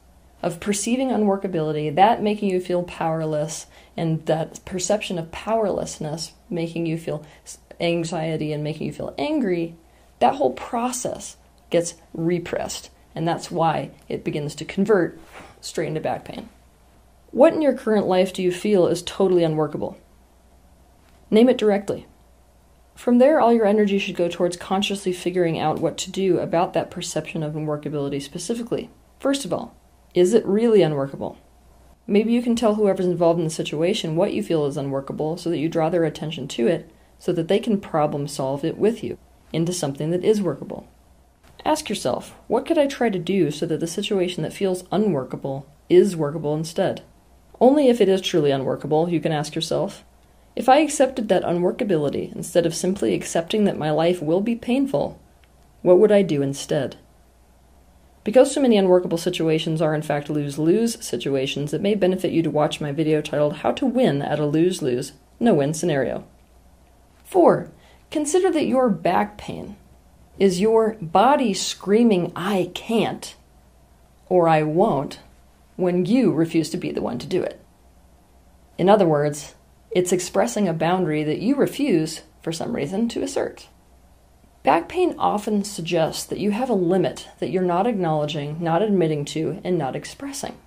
of 0.43 0.60
perceiving 0.60 1.10
unworkability, 1.10 1.93
that 1.95 2.21
making 2.21 2.51
you 2.51 2.62
feel 2.62 2.83
powerless, 2.83 3.65
and 3.98 4.24
that 4.27 4.63
perception 4.63 5.17
of 5.17 5.31
powerlessness 5.31 6.33
making 6.48 6.86
you 6.86 6.95
feel 7.00 7.25
anxiety 7.79 8.53
and 8.53 8.63
making 8.63 8.86
you 8.86 8.93
feel 8.93 9.15
angry, 9.17 9.75
that 10.19 10.36
whole 10.36 10.53
process 10.53 11.38
gets 11.71 11.95
repressed. 12.13 12.91
And 13.15 13.27
that's 13.27 13.50
why 13.50 13.89
it 14.07 14.24
begins 14.24 14.53
to 14.55 14.65
convert 14.65 15.19
straight 15.60 15.88
into 15.88 16.01
back 16.01 16.24
pain. 16.24 16.48
What 17.31 17.53
in 17.53 17.61
your 17.61 17.73
current 17.73 18.07
life 18.07 18.33
do 18.33 18.43
you 18.43 18.51
feel 18.51 18.88
is 18.88 19.01
totally 19.01 19.45
unworkable? 19.45 19.97
Name 21.29 21.47
it 21.47 21.57
directly. 21.57 22.05
From 22.93 23.19
there, 23.19 23.39
all 23.39 23.53
your 23.53 23.65
energy 23.65 23.97
should 24.00 24.17
go 24.17 24.27
towards 24.27 24.57
consciously 24.57 25.13
figuring 25.13 25.57
out 25.57 25.79
what 25.79 25.97
to 26.00 26.11
do 26.11 26.39
about 26.39 26.73
that 26.73 26.91
perception 26.91 27.41
of 27.41 27.53
unworkability 27.53 28.21
specifically. 28.21 28.89
First 29.19 29.45
of 29.45 29.53
all, 29.53 29.75
Is 30.13 30.33
it 30.33 30.45
really 30.45 30.81
unworkable? 30.81 31.38
Maybe 32.05 32.33
you 32.33 32.41
can 32.41 32.57
tell 32.57 32.75
whoever's 32.75 33.05
involved 33.05 33.39
in 33.39 33.45
the 33.45 33.50
situation 33.50 34.17
what 34.17 34.33
you 34.33 34.43
feel 34.43 34.65
is 34.65 34.75
unworkable 34.75 35.38
so 35.38 35.50
that 35.50 35.57
you 35.57 35.69
draw 35.69 35.89
their 35.89 36.03
attention 36.03 36.50
to 36.50 36.67
it 36.67 36.91
so 37.17 37.31
that 37.31 37.47
they 37.47 37.59
can 37.59 37.79
problem 37.79 38.27
solve 38.27 38.65
it 38.65 38.77
with 38.77 39.03
you 39.03 39.17
into 39.53 39.71
something 39.71 40.11
that 40.11 40.25
is 40.25 40.41
workable. 40.41 40.85
Ask 41.63 41.88
yourself, 41.88 42.35
what 42.47 42.65
could 42.65 42.77
I 42.77 42.88
try 42.88 43.09
to 43.09 43.19
do 43.19 43.51
so 43.51 43.65
that 43.67 43.79
the 43.79 43.88
situation 43.88 44.43
that 44.43 44.51
feels 44.51 44.83
unworkable 44.91 45.65
is 45.88 46.17
workable 46.17 46.55
instead? 46.55 47.03
Only 47.62 47.89
if 47.89 48.01
it 48.01 48.10
is 48.10 48.22
truly 48.22 48.50
unworkable, 48.50 49.08
you 49.08 49.22
can 49.22 49.32
ask 49.32 49.53
yourself, 49.53 50.03
if 50.56 50.68
I 50.68 50.80
accepted 50.80 51.30
that 51.30 51.44
unworkability 51.44 52.36
instead 52.36 52.65
of 52.65 52.74
simply 52.74 53.13
accepting 53.13 53.65
that 53.65 53.77
my 53.77 53.91
life 53.91 54.20
will 54.20 54.41
be 54.41 54.56
painful, 54.56 55.20
what 55.84 56.00
would 56.00 56.12
I 56.12 56.24
do 56.24 56.41
instead? 56.41 56.98
Because 58.24 58.51
so 58.51 58.62
many 58.62 58.77
unworkable 58.77 59.20
situations 59.20 59.82
are 59.82 59.94
in 59.94 60.01
fact 60.01 60.30
lose 60.30 60.58
lose 60.58 61.03
situations, 61.06 61.72
it 61.72 61.82
may 61.82 61.94
benefit 61.94 62.32
you 62.32 62.41
to 62.41 62.50
watch 62.50 62.82
my 62.82 62.91
video 62.91 63.22
titled 63.22 63.58
How 63.58 63.72
to 63.74 63.86
Win 63.86 64.24
at 64.24 64.39
a 64.39 64.46
Lose 64.46 64.82
Lose, 64.82 65.13
No 65.39 65.53
Win 65.53 65.75
Scenario. 65.75 66.24
4. 67.25 67.72
Consider 68.10 68.51
that 68.51 68.65
your 68.65 68.89
back 68.89 69.38
pain 69.38 69.75
is 70.39 70.60
your 70.60 70.98
body 71.00 71.53
screaming, 71.53 72.32
I 72.36 72.72
can't, 72.74 73.36
or 74.30 74.50
I 74.50 74.63
won't, 74.63 75.20
when 75.81 76.05
you 76.05 76.31
refuse 76.31 76.69
to 76.69 76.77
be 76.77 76.91
the 76.91 77.01
one 77.01 77.19
to 77.19 77.27
do 77.27 77.43
it. 77.43 77.59
In 78.77 78.89
other 78.89 79.07
words, 79.07 79.55
it's 79.91 80.13
expressing 80.13 80.67
a 80.67 80.73
boundary 80.73 81.23
that 81.23 81.39
you 81.39 81.55
refuse, 81.55 82.21
for 82.41 82.51
some 82.51 82.75
reason, 82.75 83.09
to 83.09 83.23
assert. 83.23 83.67
Back 84.63 84.88
pain 84.88 85.15
often 85.17 85.63
suggests 85.63 86.23
that 86.25 86.39
you 86.39 86.51
have 86.51 86.69
a 86.69 86.73
limit 86.73 87.27
that 87.39 87.50
you're 87.50 87.63
not 87.63 87.88
acknowledging, 87.88 88.61
not 88.63 88.81
admitting 88.81 89.25
to, 89.25 89.59
and 89.63 89.77
not 89.77 89.95
expressing. 89.95 90.57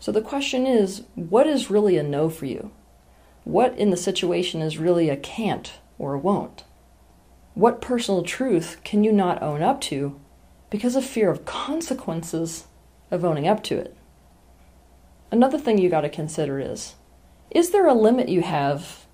So 0.00 0.10
the 0.10 0.20
question 0.20 0.66
is 0.66 1.04
what 1.14 1.46
is 1.46 1.70
really 1.70 1.96
a 1.96 2.02
no 2.02 2.28
for 2.28 2.46
you? 2.46 2.72
What 3.44 3.78
in 3.78 3.90
the 3.90 3.96
situation 3.96 4.60
is 4.60 4.76
really 4.76 5.08
a 5.08 5.16
can't 5.16 5.72
or 5.98 6.14
a 6.14 6.18
won't? 6.18 6.64
What 7.54 7.80
personal 7.80 8.22
truth 8.22 8.78
can 8.82 9.04
you 9.04 9.12
not 9.12 9.42
own 9.42 9.62
up 9.62 9.80
to 9.82 10.20
because 10.70 10.96
of 10.96 11.04
fear 11.04 11.30
of 11.30 11.44
consequences 11.44 12.66
of 13.10 13.24
owning 13.24 13.46
up 13.46 13.62
to 13.64 13.78
it? 13.78 13.96
Another 15.32 15.58
thing 15.58 15.78
you 15.78 15.88
got 15.88 16.02
to 16.02 16.10
consider 16.10 16.60
is 16.60 16.94
is 17.50 17.70
there 17.70 17.86
a 17.86 17.94
limit 17.94 18.28
you 18.28 18.42
have, 18.42 19.06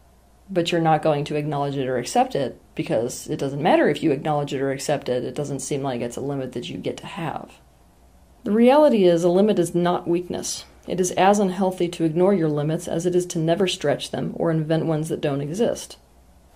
but 0.51 0.71
you're 0.71 0.81
not 0.81 1.03
going 1.03 1.25
to 1.25 1.37
acknowledge 1.37 1.77
it 1.77 1.87
or 1.87 1.97
accept 1.97 2.35
it 2.35 2.61
because 2.75 3.29
it 3.29 3.39
doesn't 3.39 3.63
matter 3.63 3.89
if 3.89 4.03
you 4.03 4.11
acknowledge 4.11 4.53
it 4.53 4.61
or 4.61 4.73
accept 4.73 5.09
it, 5.09 5.25
it 5.25 5.35
doesn't 5.35 5.61
seem 5.61 5.83
like 5.83 6.01
it's 6.01 6.17
a 6.17 6.21
limit 6.21 6.53
that 6.53 6.69
you 6.69 6.77
get 6.77 6.97
to 6.99 7.07
have. 7.07 7.61
The 8.43 8.51
reality 8.51 9.05
is, 9.05 9.23
a 9.23 9.29
limit 9.29 9.59
is 9.61 9.75
not 9.75 10.09
weakness. 10.09 10.65
It 10.89 11.01
is 11.01 11.13
as 11.13 11.39
unhealthy 11.39 11.89
to 11.89 12.05
ignore 12.05 12.35
your 12.35 12.49
limits 12.49 12.89
as 12.89 13.07
it 13.07 13.15
is 13.15 13.27
to 13.27 13.39
never 13.39 13.69
stretch 13.69 14.11
them 14.11 14.33
or 14.35 14.51
invent 14.51 14.87
ones 14.87 15.09
that 15.11 15.21
don't 15.21 15.41
exist. 15.41 15.99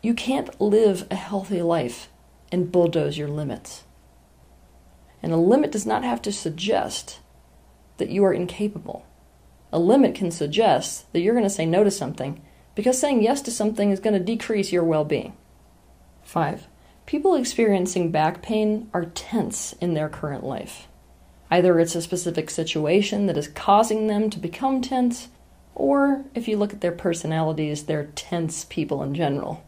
You 0.02 0.14
can't 0.14 0.60
live 0.60 1.06
a 1.10 1.16
healthy 1.16 1.62
life 1.62 2.08
and 2.50 2.72
bulldoze 2.72 3.16
your 3.16 3.28
limits. 3.28 3.84
And 5.22 5.32
a 5.32 5.36
limit 5.36 5.70
does 5.70 5.86
not 5.86 6.02
have 6.02 6.20
to 6.22 6.32
suggest 6.32 7.20
that 7.98 8.10
you 8.10 8.24
are 8.24 8.32
incapable. 8.32 9.06
A 9.72 9.78
limit 9.78 10.14
can 10.14 10.30
suggest 10.30 11.10
that 11.12 11.20
you're 11.20 11.34
going 11.34 11.46
to 11.46 11.50
say 11.50 11.66
no 11.66 11.82
to 11.82 11.90
something 11.90 12.42
because 12.74 12.98
saying 12.98 13.22
yes 13.22 13.40
to 13.42 13.50
something 13.50 13.90
is 13.90 14.00
going 14.00 14.14
to 14.14 14.24
decrease 14.24 14.72
your 14.72 14.84
well 14.84 15.04
being. 15.04 15.34
5. 16.22 16.66
People 17.06 17.34
experiencing 17.34 18.10
back 18.10 18.42
pain 18.42 18.88
are 18.94 19.06
tense 19.06 19.72
in 19.80 19.94
their 19.94 20.08
current 20.08 20.44
life. 20.44 20.88
Either 21.50 21.78
it's 21.78 21.94
a 21.94 22.02
specific 22.02 22.48
situation 22.48 23.26
that 23.26 23.36
is 23.36 23.48
causing 23.48 24.06
them 24.06 24.30
to 24.30 24.38
become 24.38 24.80
tense, 24.80 25.28
or 25.74 26.24
if 26.34 26.48
you 26.48 26.56
look 26.56 26.72
at 26.72 26.80
their 26.80 26.92
personalities, 26.92 27.84
they're 27.84 28.10
tense 28.14 28.64
people 28.64 29.02
in 29.02 29.14
general. 29.14 29.64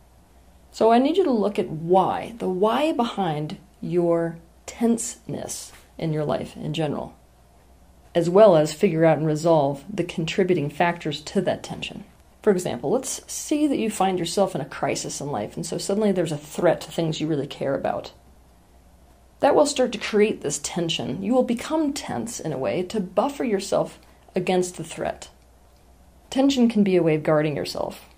So 0.70 0.92
I 0.92 0.99
need 0.99 1.16
you 1.16 1.25
to 1.25 1.30
look 1.30 1.58
at 1.58 1.68
why, 1.68 2.34
the 2.38 2.49
why 2.49 2.92
behind 2.92 3.58
your 3.80 4.38
tenseness 4.66 5.73
in 5.99 6.12
your 6.12 6.25
life 6.25 6.56
in 6.56 6.73
general, 6.73 7.14
as 8.14 8.30
well 8.30 8.56
as 8.56 8.73
figure 8.73 9.04
out 9.04 9.18
and 9.18 9.26
resolve 9.26 9.85
the 9.92 10.04
contributing 10.04 10.71
factors 10.71 11.21
to 11.21 11.40
that 11.40 11.62
tension. 11.62 12.04
For 12.42 12.50
example, 12.50 12.90
let's 12.90 13.21
see 13.33 13.66
that 13.66 13.78
you 13.78 13.90
find 13.90 14.18
yourself 14.18 14.54
in 14.54 14.61
a 14.61 14.66
crisis 14.66 15.21
in 15.21 15.33
life, 15.33 15.56
and 15.56 15.64
so 15.64 15.78
suddenly 15.78 16.12
there's 16.12 16.33
a 16.33 16.37
threat 16.37 16.80
to 16.83 16.90
things 16.90 17.21
you 17.21 17.26
really 17.26 17.47
care 17.47 17.75
about. 17.75 18.12
That 19.40 19.54
will 19.54 19.66
start 19.66 19.92
to 19.92 19.99
create 19.99 20.42
this 20.42 20.61
tension. 20.62 21.23
You 21.23 21.35
will 21.35 21.42
become 21.42 21.92
tense 21.92 22.38
in 22.40 22.52
a 22.52 22.59
way 22.59 22.83
to 22.85 23.00
buffer 23.00 23.44
yourself 23.44 23.99
against 24.37 24.76
the 24.76 24.85
threat. 24.85 25.30
Tension 26.30 26.68
can 26.68 26.85
be 26.85 26.97
a 26.97 27.02
way 27.02 27.14
of 27.14 27.23
guarding 27.23 27.56
yourself. 27.56 28.09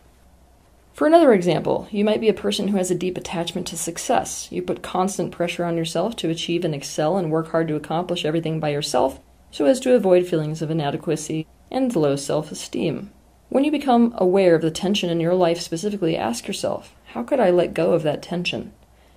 For 0.93 1.07
another 1.07 1.33
example, 1.33 1.88
you 1.91 2.05
might 2.05 2.21
be 2.21 2.29
a 2.29 2.35
person 2.35 2.69
who 2.69 2.79
has 2.79 2.91
a 2.91 2.95
deep 2.95 3.19
attachment 3.19 3.67
to 3.69 3.76
success. 3.76 4.49
You 4.50 4.62
put 4.62 4.83
constant 4.83 5.31
pressure 5.31 5.65
on 5.65 5.76
yourself 5.76 6.17
to 6.17 6.31
achieve 6.31 6.65
and 6.65 6.75
excel 6.75 7.17
and 7.17 7.31
work 7.31 7.50
hard 7.50 7.69
to 7.69 7.76
accomplish 7.76 8.25
everything 8.25 8.61
by 8.61 8.71
yourself 8.71 9.21
so 9.50 9.65
as 9.65 9.81
to 9.81 9.95
avoid 9.95 10.26
feelings 10.26 10.62
of 10.62 10.71
inadequacy 10.71 11.47
and 11.71 11.95
low 11.95 12.17
self 12.17 12.50
esteem. 12.53 13.11
When 13.49 13.65
you 13.65 13.71
become 13.71 14.12
aware 14.17 14.55
of 14.55 14.62
the 14.62 14.71
tension 14.71 15.09
in 15.09 15.21
your 15.21 15.35
life 15.35 15.61
specifically, 15.61 16.17
ask 16.17 16.47
yourself 16.47 16.95
how 17.12 17.23
could 17.23 17.41
I 17.41 17.50
let 17.50 17.75
go 17.75 17.93
of 17.93 18.03
that 18.03 18.23
tension? 18.23 18.73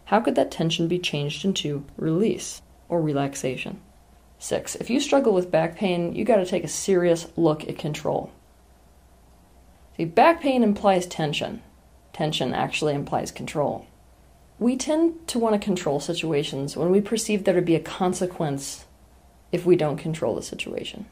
How 0.06 0.20
could 0.20 0.36
that 0.36 0.52
tension 0.52 0.88
be 0.88 1.00
changed 1.00 1.44
into 1.46 1.86
release 1.98 2.62
or 2.88 3.02
relaxation? 3.02 3.82
Six, 4.38 4.76
if 4.76 4.90
you 4.90 5.00
struggle 5.00 5.34
with 5.34 5.52
back 5.52 5.76
pain, 5.76 6.16
you 6.16 6.24
got 6.24 6.38
to 6.38 6.46
take 6.46 6.64
a 6.64 6.70
serious 6.70 7.28
look 7.36 7.68
at 7.68 7.78
control. 7.78 8.32
See, 9.98 10.06
back 10.06 10.42
pain 10.42 10.64
implies 10.64 11.06
tension. 11.06 11.62
Tension 12.14 12.54
actually 12.54 12.94
implies 12.94 13.32
control. 13.32 13.86
We 14.58 14.78
tend 14.78 15.28
to 15.28 15.40
want 15.40 15.60
to 15.60 15.66
control 15.66 16.00
situations 16.00 16.78
when 16.78 16.90
we 16.90 17.02
perceive 17.02 17.44
there 17.44 17.56
to 17.56 17.62
be 17.62 17.76
a 17.76 17.80
consequence 17.80 18.86
if 19.52 19.66
we 19.66 19.76
don't 19.76 19.98
control 19.98 20.36
the 20.36 20.42
situation. 20.42 21.06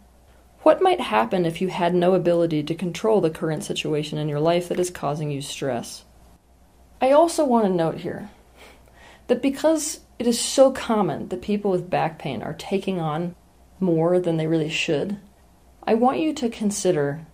What 0.63 0.81
might 0.81 0.99
happen 0.99 1.45
if 1.45 1.61
you 1.61 1.69
had 1.69 1.95
no 1.95 2.13
ability 2.13 2.63
to 2.63 2.75
control 2.75 3.21
the 3.21 3.29
current 3.29 3.63
situation 3.63 4.17
in 4.17 4.27
your 4.27 4.39
life 4.39 4.67
that 4.67 4.79
is 4.79 4.89
causing 4.89 5.31
you 5.31 5.41
stress? 5.41 6.03
I 6.99 7.11
also 7.11 7.45
want 7.45 7.65
to 7.65 7.71
note 7.71 7.99
here 7.99 8.29
that 9.27 9.41
because 9.41 10.01
it 10.19 10.27
is 10.27 10.39
so 10.39 10.71
common 10.71 11.29
that 11.29 11.41
people 11.41 11.71
with 11.71 11.89
back 11.89 12.19
pain 12.19 12.41
are 12.41 12.53
taking 12.53 12.99
on 12.99 13.35
more 13.79 14.19
than 14.19 14.37
they 14.37 14.47
really 14.47 14.69
should, 14.69 15.17
I 15.83 15.93
want 15.93 16.19
you 16.19 16.33
to 16.33 16.49
consider, 16.49 17.25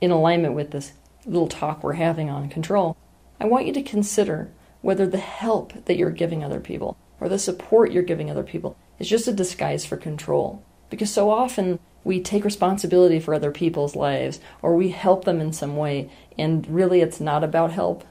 in 0.00 0.10
alignment 0.10 0.54
with 0.54 0.70
this 0.70 0.92
little 1.24 1.48
talk 1.48 1.82
we're 1.82 1.94
having 1.94 2.28
on 2.30 2.48
control, 2.48 2.96
I 3.40 3.46
want 3.46 3.66
you 3.66 3.72
to 3.72 3.82
consider 3.82 4.50
whether 4.82 5.06
the 5.06 5.18
help 5.18 5.86
that 5.86 5.96
you're 5.96 6.10
giving 6.10 6.44
other 6.44 6.60
people 6.60 6.96
or 7.18 7.28
the 7.28 7.38
support 7.38 7.92
you're 7.92 8.02
giving 8.02 8.30
other 8.30 8.42
people 8.42 8.76
is 9.02 9.08
just 9.08 9.26
a 9.26 9.32
disguise 9.32 9.84
for 9.84 9.96
control. 9.96 10.62
Because 10.88 11.12
so 11.12 11.28
often 11.28 11.80
we 12.04 12.20
take 12.20 12.44
responsibility 12.44 13.18
for 13.18 13.34
other 13.34 13.50
people's 13.50 13.96
lives 13.96 14.38
or 14.62 14.76
we 14.76 14.90
help 14.90 15.24
them 15.24 15.40
in 15.40 15.52
some 15.52 15.76
way 15.76 16.08
and 16.38 16.64
really 16.68 17.00
it's 17.00 17.20
not 17.20 17.42
about 17.42 17.72
help. 17.72 18.04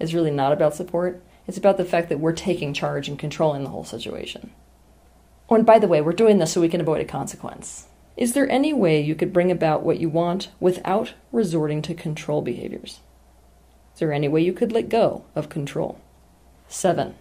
It's 0.00 0.14
really 0.14 0.30
not 0.30 0.52
about 0.52 0.74
support. 0.74 1.22
It's 1.46 1.58
about 1.58 1.76
the 1.76 1.84
fact 1.84 2.08
that 2.08 2.18
we're 2.18 2.32
taking 2.32 2.72
charge 2.72 3.08
and 3.08 3.18
controlling 3.18 3.62
the 3.62 3.68
whole 3.68 3.84
situation. 3.84 4.52
Oh 5.50 5.56
and 5.56 5.66
by 5.66 5.78
the 5.78 5.86
way 5.86 6.00
we're 6.00 6.14
doing 6.14 6.38
this 6.38 6.52
so 6.54 6.62
we 6.62 6.70
can 6.70 6.80
avoid 6.80 7.02
a 7.02 7.04
consequence. 7.04 7.86
Is 8.16 8.32
there 8.32 8.50
any 8.50 8.72
way 8.72 8.98
you 8.98 9.14
could 9.14 9.34
bring 9.34 9.50
about 9.50 9.82
what 9.82 10.00
you 10.00 10.08
want 10.08 10.48
without 10.58 11.12
resorting 11.30 11.82
to 11.82 11.94
control 11.94 12.40
behaviors? 12.40 13.00
Is 13.92 14.00
there 14.00 14.14
any 14.14 14.28
way 14.28 14.40
you 14.40 14.54
could 14.54 14.72
let 14.72 14.88
go 14.88 15.26
of 15.34 15.50
control? 15.50 16.00
7 16.68 17.16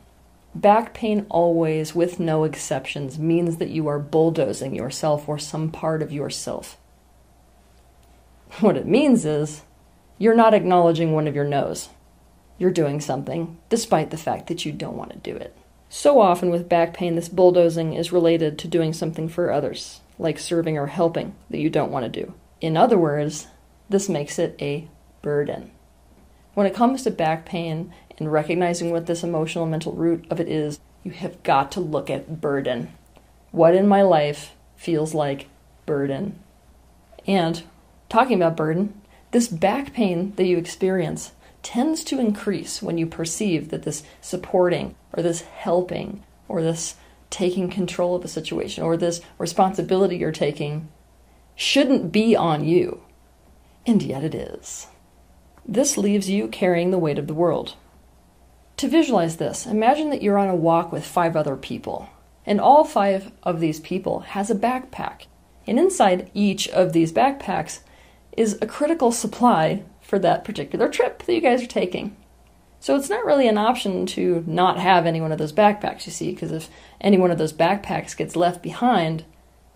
Back 0.56 0.94
pain 0.94 1.26
always, 1.30 1.94
with 1.94 2.18
no 2.18 2.46
exceptions, 2.46 3.20
means 3.20 3.58
that 3.58 3.72
you 3.72 3.88
are 3.90 4.00
bulldozing 4.00 4.74
yourself 4.74 5.28
or 5.28 5.38
some 5.38 5.70
part 5.70 6.02
of 6.02 6.14
yourself. 6.14 6.78
What 8.62 8.78
it 8.78 8.88
means 8.88 9.26
is 9.26 9.64
you're 10.18 10.36
not 10.36 10.54
acknowledging 10.54 11.12
one 11.12 11.28
of 11.28 11.36
your 11.36 11.44
no's. 11.44 11.90
You're 12.58 12.72
doing 12.72 13.02
something 13.02 13.58
despite 13.68 14.12
the 14.12 14.18
fact 14.18 14.48
that 14.48 14.64
you 14.64 14.72
don't 14.72 14.96
want 14.96 15.12
to 15.12 15.18
do 15.18 15.36
it. 15.36 15.54
So 15.90 16.22
often 16.22 16.50
with 16.50 16.70
back 16.70 16.94
pain, 16.94 17.16
this 17.16 17.28
bulldozing 17.28 17.94
is 17.94 18.14
related 18.14 18.58
to 18.60 18.70
doing 18.70 18.94
something 18.94 19.28
for 19.28 19.52
others, 19.52 20.00
like 20.18 20.40
serving 20.40 20.78
or 20.78 20.88
helping, 20.88 21.36
that 21.50 21.60
you 21.60 21.70
don't 21.70 21.92
want 21.92 22.06
to 22.06 22.24
do. 22.24 22.34
In 22.62 22.78
other 22.78 22.98
words, 22.98 23.48
this 23.90 24.08
makes 24.08 24.40
it 24.40 24.56
a 24.62 24.88
burden. 25.22 25.72
When 26.54 26.66
it 26.66 26.74
comes 26.74 27.04
to 27.04 27.12
back 27.12 27.46
pain 27.46 27.94
and 28.18 28.32
recognizing 28.32 28.92
what 28.92 29.06
this 29.06 29.24
emotional 29.24 29.66
mental 29.66 29.94
root 29.94 30.26
of 30.30 30.40
it 30.40 30.48
is, 30.48 30.80
you 31.04 31.12
have 31.12 31.44
got 31.44 31.72
to 31.74 31.80
look 31.80 32.10
at 32.10 32.42
burden. 32.42 32.92
What 33.52 33.76
in 33.76 33.88
my 33.88 34.02
life 34.02 34.56
feels 34.76 35.14
like 35.14 35.48
burden? 35.86 36.40
And 37.28 37.64
talking 38.10 38.38
about 38.38 38.58
burden, 38.58 39.02
this 39.32 39.48
back 39.48 39.94
pain 39.94 40.34
that 40.36 40.46
you 40.46 40.58
experience 40.58 41.34
tends 41.62 42.04
to 42.06 42.20
increase 42.20 42.82
when 42.82 42.98
you 42.98 43.08
perceive 43.08 43.70
that 43.70 43.84
this 43.84 44.04
supporting 44.22 44.96
or 45.14 45.24
this 45.24 45.42
helping 45.42 46.24
or 46.48 46.62
this 46.62 46.96
taking 47.30 47.70
control 47.70 48.16
of 48.16 48.24
a 48.24 48.28
situation 48.28 48.84
or 48.84 48.96
this 48.96 49.22
responsibility 49.38 50.18
you're 50.18 50.32
taking 50.32 50.88
shouldn't 51.56 52.12
be 52.12 52.36
on 52.36 52.64
you. 52.64 53.02
And 53.86 54.02
yet 54.02 54.24
it 54.24 54.36
is. 54.36 54.88
This 55.68 55.98
leaves 55.98 56.30
you 56.30 56.48
carrying 56.48 56.92
the 56.92 56.98
weight 56.98 57.18
of 57.18 57.28
the 57.28 57.34
world. 57.34 57.76
To 58.78 58.88
visualize 58.90 59.38
this, 59.38 59.66
imagine 59.66 60.10
that 60.10 60.22
you're 60.22 60.38
on 60.38 60.50
a 60.50 60.56
walk 60.56 60.92
with 60.92 61.06
five 61.06 61.36
other 61.36 61.56
people, 61.56 62.10
and 62.46 62.60
all 62.60 62.84
five 62.84 63.32
of 63.44 63.60
these 63.60 63.80
people 63.80 64.20
has 64.22 64.50
a 64.50 64.56
backpack. 64.56 65.28
And 65.66 65.80
inside 65.80 66.30
each 66.34 66.68
of 66.70 66.92
these 66.92 67.14
backpacks 67.14 67.80
is 68.36 68.58
a 68.62 68.68
critical 68.68 69.12
supply 69.12 69.84
for 70.02 70.20
that 70.20 70.44
particular 70.44 70.90
trip 70.90 71.24
that 71.24 71.34
you 71.34 71.42
guys 71.42 71.64
are 71.64 71.68
taking. 71.68 72.16
So 72.82 72.96
it's 72.96 73.10
not 73.10 73.26
really 73.26 73.48
an 73.48 73.58
option 73.58 74.06
to 74.08 74.44
not 74.46 74.78
have 74.78 75.06
any 75.06 75.22
one 75.22 75.32
of 75.32 75.38
those 75.38 75.54
backpacks, 75.54 76.06
you 76.06 76.12
see, 76.12 76.32
because 76.32 76.52
if 76.52 76.70
any 77.00 77.18
one 77.18 77.32
of 77.32 77.38
those 77.38 77.54
backpacks 77.54 78.16
gets 78.16 78.36
left 78.36 78.62
behind, 78.62 79.24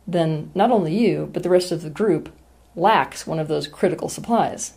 then 0.05 0.51
not 0.53 0.71
only 0.71 0.95
you, 0.95 1.29
but 1.33 1.41
the 1.41 1.49
rest 1.49 1.71
of 1.71 1.81
the 1.81 1.89
group 1.89 2.29
lacks 2.75 3.25
one 3.25 3.39
of 3.39 3.47
those 3.47 3.67
critical 3.67 4.09
supplies. 4.09 4.73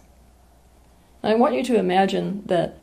I 1.23 1.35
want 1.35 1.55
you 1.55 1.63
to 1.65 1.77
imagine 1.77 2.43
that 2.47 2.79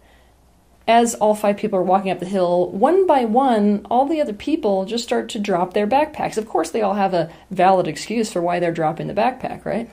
as 0.89 1.13
all 1.13 1.35
five 1.35 1.55
people 1.55 1.77
are 1.77 1.83
walking 1.83 2.09
up 2.09 2.19
the 2.19 2.25
hill, 2.25 2.71
one 2.71 3.05
by 3.05 3.23
one, 3.23 3.85
all 3.91 4.07
the 4.07 4.19
other 4.19 4.33
people 4.33 4.85
just 4.85 5.03
start 5.03 5.29
to 5.29 5.37
drop 5.37 5.73
their 5.73 5.85
backpacks. 5.85 6.35
Of 6.35 6.49
course, 6.49 6.71
they 6.71 6.81
all 6.81 6.95
have 6.95 7.13
a 7.13 7.31
valid 7.51 7.87
excuse 7.87 8.33
for 8.33 8.41
why 8.41 8.59
they're 8.59 8.71
dropping 8.71 9.05
the 9.05 9.13
backpack, 9.13 9.65
right? 9.65 9.87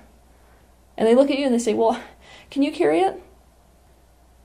And 0.97 1.07
they 1.07 1.15
look 1.15 1.31
at 1.31 1.39
you 1.39 1.45
and 1.45 1.55
they 1.55 1.59
say, 1.59 1.75
Well, 1.75 2.01
can 2.51 2.63
you 2.63 2.73
carry 2.73 3.01
it? 3.01 3.23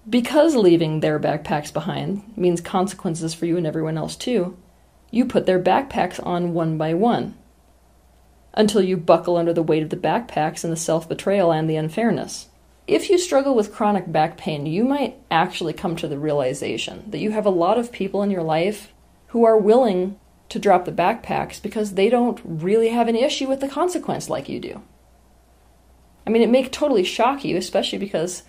Because 0.10 0.54
leaving 0.54 1.00
their 1.00 1.22
backpacks 1.22 1.72
behind 1.72 2.22
means 2.36 2.60
consequences 2.60 3.34
for 3.34 3.46
you 3.46 3.56
and 3.56 3.66
everyone 3.66 3.98
else 3.98 4.18
too, 4.18 4.58
you 5.10 5.24
put 5.24 5.46
their 5.46 5.62
backpacks 5.62 6.20
on 6.26 6.54
one 6.54 6.78
by 6.78 6.94
one 6.94 7.34
until 8.54 8.82
you 8.82 8.98
buckle 8.98 9.38
under 9.38 9.54
the 9.54 9.64
weight 9.64 9.84
of 9.84 9.90
the 9.90 9.96
backpacks 9.96 10.66
and 10.66 10.74
the 10.74 10.78
self 10.78 11.08
betrayal 11.08 11.54
and 11.54 11.70
the 11.70 11.78
unfairness. 11.78 12.50
If 12.92 13.10
you 13.10 13.18
struggle 13.18 13.56
with 13.56 13.74
chronic 13.74 14.12
back 14.12 14.36
pain, 14.36 14.66
you 14.66 14.84
might 14.84 15.18
actually 15.32 15.72
come 15.72 15.96
to 15.96 16.10
the 16.10 16.20
realization 16.20 17.10
that 17.10 17.20
you 17.20 17.32
have 17.32 17.46
a 17.46 17.50
lot 17.50 17.78
of 17.78 17.94
people 17.94 18.22
in 18.22 18.30
your 18.30 18.44
life 18.44 18.92
who 19.28 19.46
are 19.46 19.56
willing 19.56 20.20
to 20.50 20.60
drop 20.60 20.84
the 20.84 20.92
backpacks 20.92 21.62
because 21.62 21.94
they 21.94 22.10
don't 22.10 22.42
really 22.44 22.90
have 22.90 23.08
an 23.08 23.16
issue 23.16 23.48
with 23.48 23.62
the 23.62 23.70
consequence 23.70 24.30
like 24.30 24.50
you 24.50 24.60
do. 24.60 24.82
I 26.28 26.32
mean, 26.32 26.42
it 26.42 26.50
may 26.50 26.68
totally 26.68 27.06
shock 27.06 27.46
you, 27.46 27.56
especially 27.56 27.98
because 27.98 28.44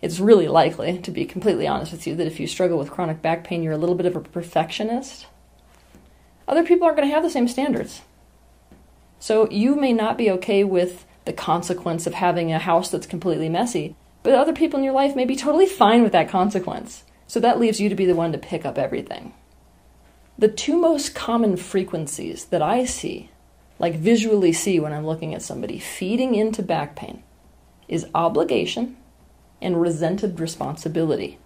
it's 0.00 0.20
really 0.20 0.46
likely, 0.46 0.98
to 0.98 1.10
be 1.10 1.24
completely 1.24 1.66
honest 1.66 1.90
with 1.90 2.06
you, 2.06 2.14
that 2.14 2.26
if 2.28 2.38
you 2.38 2.46
struggle 2.46 2.78
with 2.78 2.92
chronic 2.92 3.20
back 3.20 3.42
pain, 3.42 3.64
you're 3.64 3.72
a 3.72 3.78
little 3.78 3.96
bit 3.96 4.06
of 4.06 4.14
a 4.14 4.20
perfectionist. 4.20 5.26
Other 6.46 6.62
people 6.62 6.84
aren't 6.84 6.98
going 6.98 7.08
to 7.08 7.14
have 7.14 7.24
the 7.24 7.30
same 7.30 7.48
standards. 7.48 8.02
So 9.18 9.50
you 9.50 9.74
may 9.74 9.92
not 9.92 10.16
be 10.16 10.30
okay 10.30 10.62
with 10.62 11.04
the 11.28 11.32
consequence 11.34 12.06
of 12.06 12.14
having 12.14 12.50
a 12.50 12.58
house 12.58 12.90
that's 12.90 13.06
completely 13.06 13.50
messy, 13.50 13.94
but 14.22 14.32
other 14.32 14.54
people 14.54 14.78
in 14.78 14.84
your 14.84 14.94
life 14.94 15.14
may 15.14 15.26
be 15.26 15.36
totally 15.36 15.66
fine 15.66 16.02
with 16.02 16.12
that 16.12 16.30
consequence. 16.30 17.04
So 17.26 17.38
that 17.40 17.60
leaves 17.60 17.78
you 17.78 17.90
to 17.90 17.94
be 17.94 18.06
the 18.06 18.14
one 18.14 18.32
to 18.32 18.38
pick 18.38 18.64
up 18.64 18.78
everything. 18.78 19.34
The 20.38 20.48
two 20.48 20.80
most 20.80 21.14
common 21.14 21.58
frequencies 21.58 22.46
that 22.46 22.62
I 22.62 22.86
see, 22.86 23.28
like 23.78 23.94
visually 23.96 24.54
see 24.54 24.80
when 24.80 24.94
I'm 24.94 25.06
looking 25.06 25.34
at 25.34 25.42
somebody 25.42 25.78
feeding 25.78 26.34
into 26.34 26.62
back 26.62 26.96
pain, 26.96 27.22
is 27.88 28.06
obligation 28.14 28.96
and 29.60 29.82
resented 29.82 30.40
responsibility. 30.40 31.38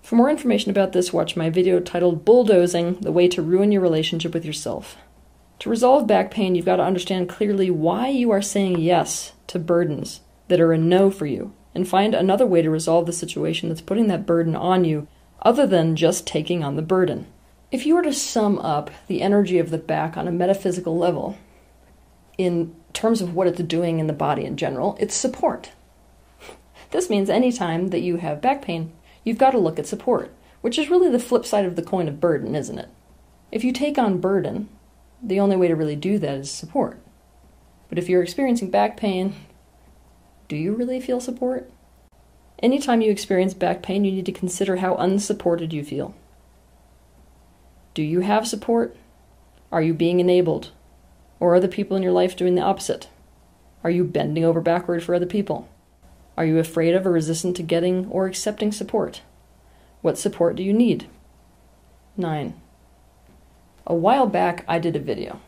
For 0.00 0.16
more 0.16 0.30
information 0.30 0.70
about 0.70 0.92
this, 0.92 1.12
watch 1.12 1.36
my 1.36 1.50
video 1.50 1.78
titled 1.78 2.24
Bulldozing 2.24 3.00
The 3.00 3.12
Way 3.12 3.28
to 3.28 3.42
Ruin 3.42 3.70
Your 3.70 3.82
Relationship 3.82 4.32
with 4.32 4.46
Yourself. 4.46 4.96
To 5.60 5.68
resolve 5.68 6.06
back 6.06 6.30
pain, 6.30 6.54
you've 6.54 6.64
got 6.64 6.76
to 6.76 6.82
understand 6.82 7.28
clearly 7.28 7.70
why 7.70 8.08
you 8.08 8.30
are 8.30 8.40
saying 8.40 8.80
yes 8.80 9.32
to 9.46 9.58
burdens 9.58 10.20
that 10.48 10.60
are 10.60 10.72
a 10.72 10.78
no 10.78 11.10
for 11.10 11.26
you, 11.26 11.52
and 11.74 11.86
find 11.86 12.14
another 12.14 12.46
way 12.46 12.62
to 12.62 12.70
resolve 12.70 13.04
the 13.04 13.12
situation 13.12 13.68
that's 13.68 13.82
putting 13.82 14.08
that 14.08 14.24
burden 14.24 14.56
on 14.56 14.86
you 14.86 15.06
other 15.42 15.66
than 15.66 15.96
just 15.96 16.26
taking 16.26 16.64
on 16.64 16.76
the 16.76 16.82
burden. 16.82 17.26
If 17.70 17.84
you 17.84 17.94
were 17.94 18.02
to 18.02 18.12
sum 18.12 18.58
up 18.58 18.90
the 19.06 19.20
energy 19.20 19.58
of 19.58 19.68
the 19.68 19.78
back 19.78 20.16
on 20.16 20.26
a 20.26 20.32
metaphysical 20.32 20.96
level, 20.96 21.36
in 22.38 22.74
terms 22.94 23.20
of 23.20 23.34
what 23.34 23.46
it's 23.46 23.62
doing 23.62 23.98
in 23.98 24.06
the 24.06 24.14
body 24.14 24.46
in 24.46 24.56
general, 24.56 24.96
it's 24.98 25.14
support. 25.14 25.72
This 26.90 27.10
means 27.10 27.30
anytime 27.30 27.88
that 27.88 28.00
you 28.00 28.16
have 28.16 28.40
back 28.40 28.62
pain, 28.62 28.92
you've 29.22 29.38
got 29.38 29.50
to 29.50 29.58
look 29.58 29.78
at 29.78 29.86
support, 29.86 30.32
which 30.62 30.78
is 30.78 30.88
really 30.88 31.10
the 31.10 31.20
flip 31.20 31.44
side 31.44 31.66
of 31.66 31.76
the 31.76 31.82
coin 31.82 32.08
of 32.08 32.18
burden, 32.18 32.56
isn't 32.56 32.78
it? 32.78 32.88
If 33.52 33.62
you 33.62 33.72
take 33.72 33.96
on 33.96 34.20
burden, 34.20 34.68
the 35.22 35.40
only 35.40 35.56
way 35.56 35.68
to 35.68 35.76
really 35.76 35.96
do 35.96 36.18
that 36.18 36.38
is 36.38 36.50
support. 36.50 37.00
But 37.88 37.98
if 37.98 38.08
you're 38.08 38.22
experiencing 38.22 38.70
back 38.70 38.96
pain, 38.96 39.34
do 40.48 40.56
you 40.56 40.74
really 40.74 41.00
feel 41.00 41.20
support? 41.20 41.70
Anytime 42.62 43.00
you 43.00 43.10
experience 43.10 43.54
back 43.54 43.82
pain, 43.82 44.04
you 44.04 44.12
need 44.12 44.26
to 44.26 44.32
consider 44.32 44.76
how 44.76 44.94
unsupported 44.96 45.72
you 45.72 45.84
feel. 45.84 46.14
Do 47.94 48.02
you 48.02 48.20
have 48.20 48.46
support? 48.46 48.96
Are 49.72 49.82
you 49.82 49.94
being 49.94 50.20
enabled? 50.20 50.70
Or 51.38 51.54
are 51.54 51.60
the 51.60 51.68
people 51.68 51.96
in 51.96 52.02
your 52.02 52.12
life 52.12 52.36
doing 52.36 52.54
the 52.54 52.62
opposite? 52.62 53.08
Are 53.82 53.90
you 53.90 54.04
bending 54.04 54.44
over 54.44 54.60
backward 54.60 55.02
for 55.02 55.14
other 55.14 55.26
people? 55.26 55.68
Are 56.36 56.44
you 56.44 56.58
afraid 56.58 56.94
of 56.94 57.06
or 57.06 57.12
resistant 57.12 57.56
to 57.56 57.62
getting 57.62 58.06
or 58.06 58.26
accepting 58.26 58.72
support? 58.72 59.22
What 60.02 60.18
support 60.18 60.56
do 60.56 60.62
you 60.62 60.72
need? 60.72 61.08
9. 62.16 62.60
A 63.90 63.94
while 63.94 64.28
back, 64.28 64.64
I 64.68 64.78
did 64.78 64.94
a 64.94 65.00
video. 65.00 65.40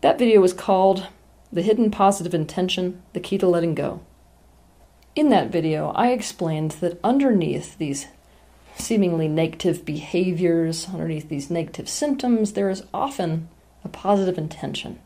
That 0.00 0.16
video 0.16 0.40
was 0.40 0.52
called 0.52 1.08
The 1.52 1.60
Hidden 1.60 1.90
Positive 1.90 2.32
Intention 2.32 3.02
The 3.14 3.20
Key 3.20 3.36
to 3.38 3.48
Letting 3.48 3.74
Go. 3.74 4.00
In 5.16 5.30
that 5.30 5.50
video, 5.50 5.88
I 5.88 6.10
explained 6.10 6.70
that 6.80 7.00
underneath 7.02 7.76
these 7.76 8.06
seemingly 8.76 9.26
negative 9.26 9.84
behaviors, 9.84 10.88
underneath 10.88 11.28
these 11.28 11.50
negative 11.50 11.88
symptoms, 11.88 12.52
there 12.52 12.70
is 12.70 12.84
often 12.94 13.48
a 13.82 13.88
positive 13.88 14.38
intention. 14.38 15.00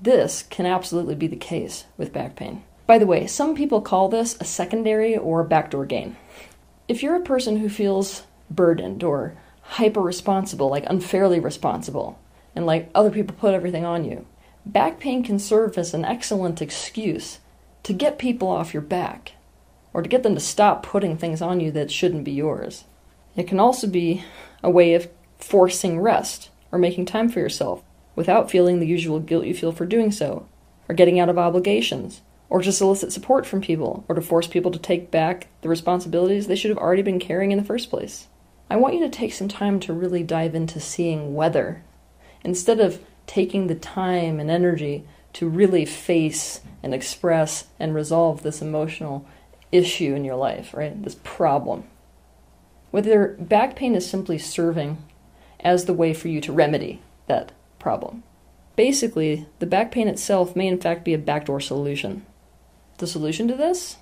This 0.00 0.44
can 0.44 0.64
absolutely 0.64 1.16
be 1.16 1.26
the 1.26 1.34
case 1.34 1.86
with 1.98 2.12
back 2.12 2.36
pain. 2.36 2.62
By 2.86 2.98
the 2.98 3.06
way, 3.06 3.26
some 3.26 3.56
people 3.56 3.80
call 3.80 4.08
this 4.08 4.36
a 4.38 4.44
secondary 4.44 5.16
or 5.16 5.42
backdoor 5.42 5.86
gain. 5.86 6.14
If 6.86 7.02
you're 7.02 7.16
a 7.16 7.20
person 7.20 7.56
who 7.56 7.68
feels 7.68 8.22
burdened 8.48 9.02
or 9.02 9.34
hyper 9.68 10.00
responsible, 10.00 10.68
like 10.68 10.84
unfairly 10.86 11.40
responsible, 11.40 12.18
and 12.54 12.66
like 12.66 12.90
other 12.94 13.10
people 13.10 13.36
put 13.36 13.54
everything 13.54 13.84
on 13.84 14.04
you. 14.04 14.26
Back 14.64 14.98
pain 14.98 15.22
can 15.22 15.38
serve 15.38 15.78
as 15.78 15.94
an 15.94 16.04
excellent 16.04 16.62
excuse 16.62 17.40
to 17.82 17.92
get 17.92 18.18
people 18.18 18.48
off 18.48 18.74
your 18.74 18.82
back 18.82 19.32
or 19.92 20.02
to 20.02 20.08
get 20.08 20.22
them 20.22 20.34
to 20.34 20.40
stop 20.40 20.82
putting 20.82 21.16
things 21.16 21.40
on 21.40 21.60
you 21.60 21.70
that 21.72 21.90
shouldn't 21.90 22.24
be 22.24 22.32
yours. 22.32 22.84
It 23.36 23.46
can 23.46 23.60
also 23.60 23.86
be 23.86 24.24
a 24.62 24.70
way 24.70 24.94
of 24.94 25.08
forcing 25.38 26.00
rest 26.00 26.50
or 26.72 26.78
making 26.78 27.06
time 27.06 27.28
for 27.28 27.40
yourself 27.40 27.82
without 28.14 28.50
feeling 28.50 28.80
the 28.80 28.86
usual 28.86 29.20
guilt 29.20 29.44
you 29.44 29.54
feel 29.54 29.72
for 29.72 29.86
doing 29.86 30.10
so, 30.10 30.48
or 30.88 30.94
getting 30.94 31.20
out 31.20 31.28
of 31.28 31.38
obligations, 31.38 32.22
or 32.48 32.62
to 32.62 32.72
solicit 32.72 33.12
support 33.12 33.46
from 33.46 33.60
people, 33.60 34.04
or 34.08 34.14
to 34.14 34.22
force 34.22 34.46
people 34.46 34.70
to 34.70 34.78
take 34.78 35.10
back 35.10 35.48
the 35.60 35.68
responsibilities 35.68 36.46
they 36.46 36.56
should 36.56 36.70
have 36.70 36.78
already 36.78 37.02
been 37.02 37.20
carrying 37.20 37.52
in 37.52 37.58
the 37.58 37.64
first 37.64 37.90
place. 37.90 38.28
I 38.68 38.76
want 38.76 38.94
you 38.94 39.00
to 39.00 39.08
take 39.08 39.32
some 39.32 39.48
time 39.48 39.80
to 39.80 39.92
really 39.92 40.22
dive 40.22 40.54
into 40.54 40.80
seeing 40.80 41.34
whether, 41.34 41.82
instead 42.42 42.80
of 42.80 43.00
taking 43.26 43.66
the 43.66 43.74
time 43.74 44.40
and 44.40 44.50
energy 44.50 45.04
to 45.34 45.48
really 45.48 45.84
face 45.84 46.60
and 46.82 46.94
express 46.94 47.66
and 47.78 47.94
resolve 47.94 48.42
this 48.42 48.62
emotional 48.62 49.26
issue 49.70 50.14
in 50.14 50.24
your 50.24 50.36
life, 50.36 50.72
right? 50.74 51.02
This 51.02 51.16
problem. 51.22 51.84
Whether 52.90 53.36
back 53.38 53.76
pain 53.76 53.94
is 53.94 54.08
simply 54.08 54.38
serving 54.38 54.98
as 55.60 55.84
the 55.84 55.94
way 55.94 56.14
for 56.14 56.28
you 56.28 56.40
to 56.40 56.52
remedy 56.52 57.02
that 57.26 57.52
problem. 57.78 58.22
Basically, 58.76 59.46
the 59.58 59.66
back 59.66 59.90
pain 59.90 60.08
itself 60.08 60.56
may 60.56 60.66
in 60.66 60.80
fact 60.80 61.04
be 61.04 61.14
a 61.14 61.18
backdoor 61.18 61.60
solution. 61.60 62.24
The 62.98 63.06
solution 63.06 63.48
to 63.48 63.54
this? 63.54 63.96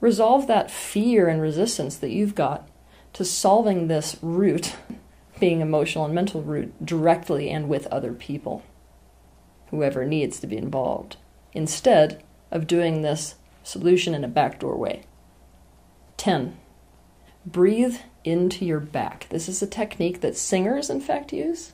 Resolve 0.00 0.46
that 0.46 0.70
fear 0.70 1.28
and 1.28 1.40
resistance 1.40 1.96
that 1.96 2.10
you've 2.10 2.34
got 2.34 2.68
to 3.12 3.24
solving 3.24 3.88
this 3.88 4.16
root, 4.22 4.74
being 5.38 5.60
emotional 5.60 6.04
and 6.04 6.14
mental 6.14 6.42
root, 6.42 6.84
directly 6.84 7.50
and 7.50 7.68
with 7.68 7.86
other 7.88 8.12
people, 8.12 8.62
whoever 9.70 10.04
needs 10.04 10.40
to 10.40 10.46
be 10.46 10.56
involved, 10.56 11.16
instead 11.52 12.22
of 12.50 12.66
doing 12.66 13.02
this 13.02 13.36
solution 13.62 14.14
in 14.14 14.24
a 14.24 14.28
backdoor 14.28 14.76
way. 14.76 15.02
10. 16.16 16.56
Breathe 17.44 17.96
into 18.24 18.64
your 18.64 18.80
back. 18.80 19.26
This 19.30 19.48
is 19.48 19.62
a 19.62 19.66
technique 19.66 20.20
that 20.20 20.36
singers, 20.36 20.88
in 20.88 21.00
fact, 21.00 21.32
use. 21.32 21.72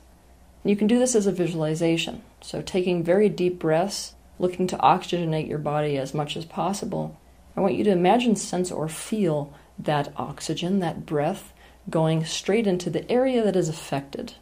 You 0.63 0.75
can 0.75 0.87
do 0.87 0.99
this 0.99 1.15
as 1.15 1.27
a 1.27 1.31
visualization. 1.31 2.23
So, 2.41 2.61
taking 2.61 3.03
very 3.03 3.29
deep 3.29 3.59
breaths, 3.59 4.15
looking 4.39 4.67
to 4.67 4.77
oxygenate 4.77 5.47
your 5.47 5.59
body 5.59 5.97
as 5.97 6.13
much 6.13 6.35
as 6.35 6.45
possible. 6.45 7.19
I 7.55 7.61
want 7.61 7.75
you 7.75 7.83
to 7.83 7.91
imagine, 7.91 8.35
sense, 8.35 8.71
or 8.71 8.87
feel 8.87 9.53
that 9.79 10.13
oxygen, 10.17 10.79
that 10.79 11.05
breath, 11.05 11.53
going 11.89 12.25
straight 12.25 12.67
into 12.67 12.89
the 12.89 13.09
area 13.09 13.43
that 13.43 13.55
is 13.55 13.69
affected. 13.69 14.33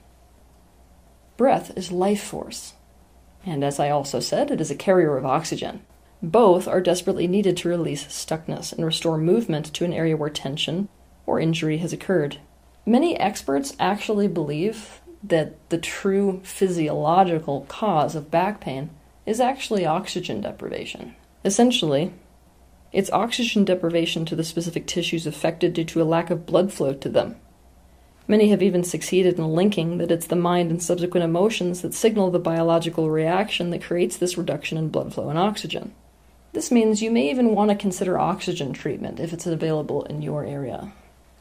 Breath 1.38 1.72
is 1.78 1.92
life 1.92 2.24
force. 2.24 2.74
And 3.46 3.64
as 3.64 3.80
I 3.80 3.90
also 3.90 4.20
said, 4.20 4.52
it 4.52 4.60
is 4.60 4.72
a 4.72 4.76
carrier 4.76 5.16
of 5.16 5.26
oxygen. 5.26 5.82
Both 6.22 6.68
are 6.68 6.82
desperately 6.82 7.28
needed 7.28 7.56
to 7.58 7.70
release 7.70 8.06
stuckness 8.06 8.74
and 8.74 8.84
restore 8.84 9.18
movement 9.18 9.68
to 9.76 9.86
an 9.86 9.94
area 9.94 10.18
where 10.18 10.32
tension 10.32 10.90
or 11.26 11.40
injury 11.40 11.78
has 11.78 11.94
occurred. 11.94 12.40
Many 12.86 13.18
experts 13.20 13.76
actually 13.80 14.28
believe 14.28 15.02
that 15.24 15.70
the 15.70 15.78
true 15.78 16.42
physiological 16.44 17.66
cause 17.68 18.16
of 18.16 18.32
back 18.32 18.60
pain 18.62 18.90
is 19.26 19.40
actually 19.40 19.86
oxygen 19.86 20.42
deprivation. 20.42 21.16
Essentially, 21.46 22.14
it's 22.98 23.12
oxygen 23.12 23.64
deprivation 23.64 24.26
to 24.26 24.36
the 24.36 24.44
specific 24.44 24.88
tissues 24.88 25.28
affected 25.28 25.72
due 25.72 25.84
to 25.84 26.02
a 26.02 26.04
lack 26.04 26.32
of 26.32 26.48
blood 26.48 26.74
flow 26.74 26.96
to 26.96 27.08
them. 27.08 27.36
Many 28.28 28.50
have 28.50 28.64
even 28.64 28.84
succeeded 28.84 29.38
in 29.38 29.50
linking 29.50 30.00
that 30.00 30.10
it's 30.10 30.26
the 30.26 30.36
mind 30.36 30.72
and 30.72 30.82
subsequent 30.82 31.24
emotions 31.24 31.84
that 31.84 31.94
signal 31.94 32.32
the 32.32 32.40
biological 32.40 33.12
reaction 33.12 33.70
that 33.70 33.84
creates 33.84 34.18
this 34.18 34.36
reduction 34.36 34.80
in 34.80 34.90
blood 34.90 35.14
flow 35.14 35.30
and 35.30 35.38
oxygen. 35.38 35.94
This 36.54 36.72
means 36.72 37.04
you 37.04 37.12
may 37.12 37.30
even 37.30 37.54
want 37.54 37.70
to 37.70 37.76
consider 37.76 38.18
oxygen 38.18 38.74
treatment 38.74 39.20
if 39.20 39.32
it's 39.32 39.46
available 39.46 40.04
in 40.06 40.24
your 40.24 40.44
area. 40.44 40.92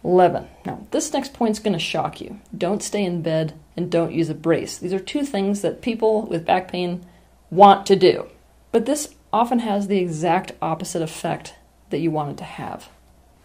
11. 0.04 0.46
Now, 0.66 0.86
this 0.90 1.10
next 1.14 1.32
point 1.32 1.52
is 1.52 1.58
going 1.58 1.72
to 1.72 1.78
shock 1.78 2.20
you. 2.20 2.38
Don't 2.54 2.82
stay 2.82 3.02
in 3.02 3.22
bed 3.22 3.54
and 3.78 3.90
don't 3.90 4.12
use 4.12 4.28
a 4.28 4.34
brace. 4.34 4.76
These 4.76 4.92
are 4.92 5.00
two 5.00 5.24
things 5.24 5.62
that 5.62 5.80
people 5.80 6.26
with 6.26 6.44
back 6.44 6.70
pain 6.70 7.06
want 7.50 7.86
to 7.86 7.96
do. 7.96 8.26
But 8.72 8.84
this 8.84 9.15
often 9.36 9.58
has 9.58 9.86
the 9.86 9.98
exact 9.98 10.52
opposite 10.62 11.02
effect 11.02 11.56
that 11.90 11.98
you 11.98 12.10
want 12.10 12.30
it 12.30 12.38
to 12.38 12.44
have. 12.44 12.88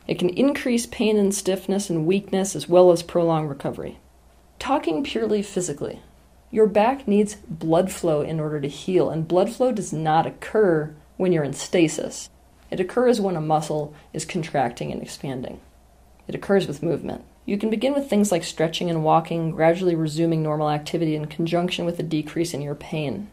It 0.08 0.18
can 0.18 0.30
increase 0.30 0.86
pain 0.86 1.18
and 1.18 1.36
stiffness 1.36 1.90
and 1.90 2.08
weakness 2.08 2.56
as 2.56 2.70
well 2.70 2.92
as 2.92 3.04
prolong 3.04 3.46
recovery. 3.46 4.00
Talking 4.58 5.04
purely 5.04 5.42
physically, 5.42 6.00
your 6.50 6.66
back 6.66 7.10
needs 7.10 7.36
blood 7.36 7.92
flow 7.92 8.22
in 8.22 8.40
order 8.40 8.62
to 8.62 8.70
heal, 8.70 9.10
and 9.10 9.28
blood 9.28 9.50
flow 9.50 9.74
does 9.74 9.92
not 9.92 10.26
occur 10.26 10.96
when 11.18 11.34
you're 11.34 11.44
in 11.44 11.52
stasis. 11.52 12.30
It 12.70 12.80
occurs 12.80 13.20
when 13.20 13.36
a 13.36 13.42
muscle 13.42 13.94
is 14.14 14.24
contracting 14.24 14.94
and 14.94 15.02
expanding. 15.02 15.60
It 16.26 16.36
occurs 16.36 16.68
with 16.68 16.82
movement. 16.82 17.26
You 17.46 17.58
can 17.58 17.70
begin 17.70 17.94
with 17.94 18.10
things 18.10 18.32
like 18.32 18.46
stretching 18.46 18.90
and 18.90 19.04
walking, 19.04 19.52
gradually 19.52 19.96
resuming 19.96 20.42
normal 20.42 20.70
activity 20.70 21.18
in 21.18 21.26
conjunction 21.26 21.84
with 21.84 22.00
a 22.00 22.04
decrease 22.04 22.54
in 22.54 22.62
your 22.62 22.76
pain. 22.76 23.30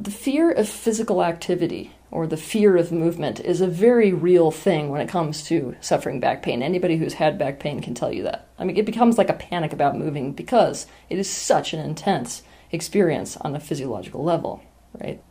The 0.00 0.10
fear 0.10 0.50
of 0.50 0.66
physical 0.66 1.22
activity 1.22 1.92
or 2.10 2.26
the 2.26 2.38
fear 2.38 2.78
of 2.78 2.90
movement 2.90 3.38
is 3.38 3.60
a 3.60 3.66
very 3.66 4.14
real 4.14 4.50
thing 4.50 4.88
when 4.88 5.02
it 5.02 5.10
comes 5.10 5.42
to 5.48 5.76
suffering 5.82 6.20
back 6.20 6.42
pain. 6.42 6.62
Anybody 6.62 6.96
who's 6.96 7.12
had 7.12 7.36
back 7.36 7.60
pain 7.60 7.82
can 7.82 7.92
tell 7.92 8.10
you 8.10 8.22
that. 8.22 8.48
I 8.58 8.64
mean, 8.64 8.78
it 8.78 8.86
becomes 8.86 9.18
like 9.18 9.28
a 9.28 9.34
panic 9.34 9.74
about 9.74 9.98
moving 9.98 10.32
because 10.32 10.86
it 11.10 11.18
is 11.18 11.28
such 11.28 11.74
an 11.74 11.80
intense 11.80 12.42
experience 12.72 13.36
on 13.36 13.54
a 13.54 13.60
physiological 13.60 14.24
level, 14.24 14.62
right? 14.98 15.22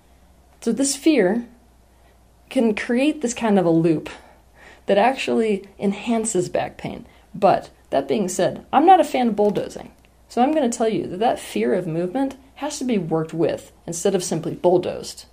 So, 0.62 0.72
this 0.72 0.96
fear 0.96 1.48
can 2.52 2.76
create 2.76 3.22
this 3.22 3.34
kind 3.34 3.58
of 3.58 3.66
a 3.66 3.72
loop 3.72 4.08
that 4.86 5.00
actually 5.00 5.68
enhances 5.80 6.48
back 6.48 6.78
pain. 6.78 7.08
But 7.34 7.72
that 7.90 8.08
being 8.08 8.30
said, 8.30 8.68
I'm 8.72 8.86
not 8.86 9.00
a 9.00 9.04
fan 9.04 9.30
of 9.30 9.36
bulldozing. 9.36 9.94
So 10.30 10.44
I'm 10.44 10.54
going 10.54 10.70
to 10.70 10.78
tell 10.78 10.88
you 10.88 11.08
that 11.08 11.18
that 11.18 11.40
fear 11.40 11.74
of 11.74 11.88
movement 11.88 12.38
has 12.60 12.80
to 12.80 12.86
be 12.86 12.98
worked 12.98 13.34
with 13.34 13.74
instead 13.86 14.16
of 14.16 14.24
simply 14.24 14.54
bulldozed. 14.54 15.26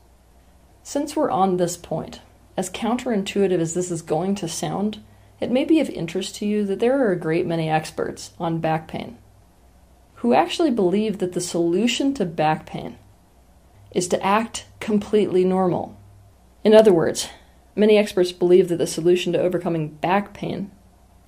Since 0.83 1.15
we're 1.15 1.31
on 1.31 1.57
this 1.57 1.77
point, 1.77 2.21
as 2.57 2.71
counterintuitive 2.71 3.61
as 3.61 3.75
this 3.75 3.91
is 3.91 4.03
going 4.03 4.35
to 4.37 4.49
sound, 4.49 5.03
it 5.41 5.51
may 5.51 5.65
be 5.65 5.79
of 5.79 5.91
interest 5.91 6.37
to 6.37 6.47
you 6.47 6.65
that 6.65 6.81
there 6.81 6.99
are 7.01 7.13
a 7.13 7.19
great 7.19 7.47
many 7.47 7.69
experts 7.69 8.33
on 8.39 8.59
back 8.59 8.89
pain 8.89 9.19
who 10.17 10.33
actually 10.33 10.71
believe 10.71 11.19
that 11.19 11.33
the 11.35 11.41
solution 11.41 12.15
to 12.15 12.25
back 12.25 12.65
pain 12.65 12.99
is 13.91 14.09
to 14.09 14.25
act 14.25 14.67
completely 14.81 15.45
normal. 15.45 16.01
In 16.65 16.75
other 16.75 16.93
words, 16.93 17.29
Many 17.79 17.99
experts 17.99 18.33
believe 18.33 18.69
that 18.69 18.79
the 18.79 18.87
solution 18.87 19.35
to 19.35 19.39
overcoming 19.39 19.89
back 19.89 20.33
pain 20.33 20.71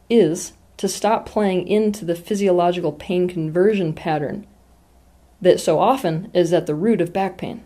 is 0.08 0.54
to 0.78 0.88
stop 0.88 1.26
playing 1.26 1.68
into 1.68 2.06
the 2.06 2.14
physiological 2.14 2.92
pain 2.92 3.28
conversion 3.28 3.92
pattern 3.92 4.46
that 5.40 5.60
so 5.60 5.78
often 5.78 6.30
is 6.34 6.52
at 6.52 6.66
the 6.66 6.74
root 6.74 7.00
of 7.00 7.12
back 7.12 7.38
pain. 7.38 7.62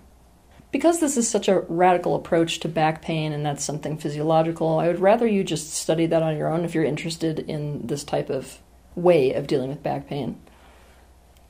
Because 0.71 1.01
this 1.01 1.17
is 1.17 1.29
such 1.29 1.49
a 1.49 1.61
radical 1.69 2.15
approach 2.15 2.61
to 2.61 2.69
back 2.69 3.03
pain 3.03 3.33
and 3.33 3.45
that's 3.45 3.65
something 3.65 3.99
physiological, 3.99 4.79
I 4.79 4.87
would 4.87 5.01
rather 5.01 5.27
you 5.27 5.45
just 5.45 5.73
study 5.73 6.07
that 6.07 6.23
on 6.23 6.37
your 6.37 6.49
own 6.49 6.65
if 6.65 6.75
you're 6.75 6.85
interested 6.85 7.39
in 7.41 7.87
this 7.87 8.05
type 8.05 8.31
of 8.31 8.59
way 8.95 9.33
of 9.35 9.47
dealing 9.47 9.69
with 9.69 9.83
back 9.83 10.09
pain. 10.09 10.41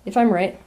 If 0.05 0.17
I'm 0.17 0.33
right, 0.33 0.61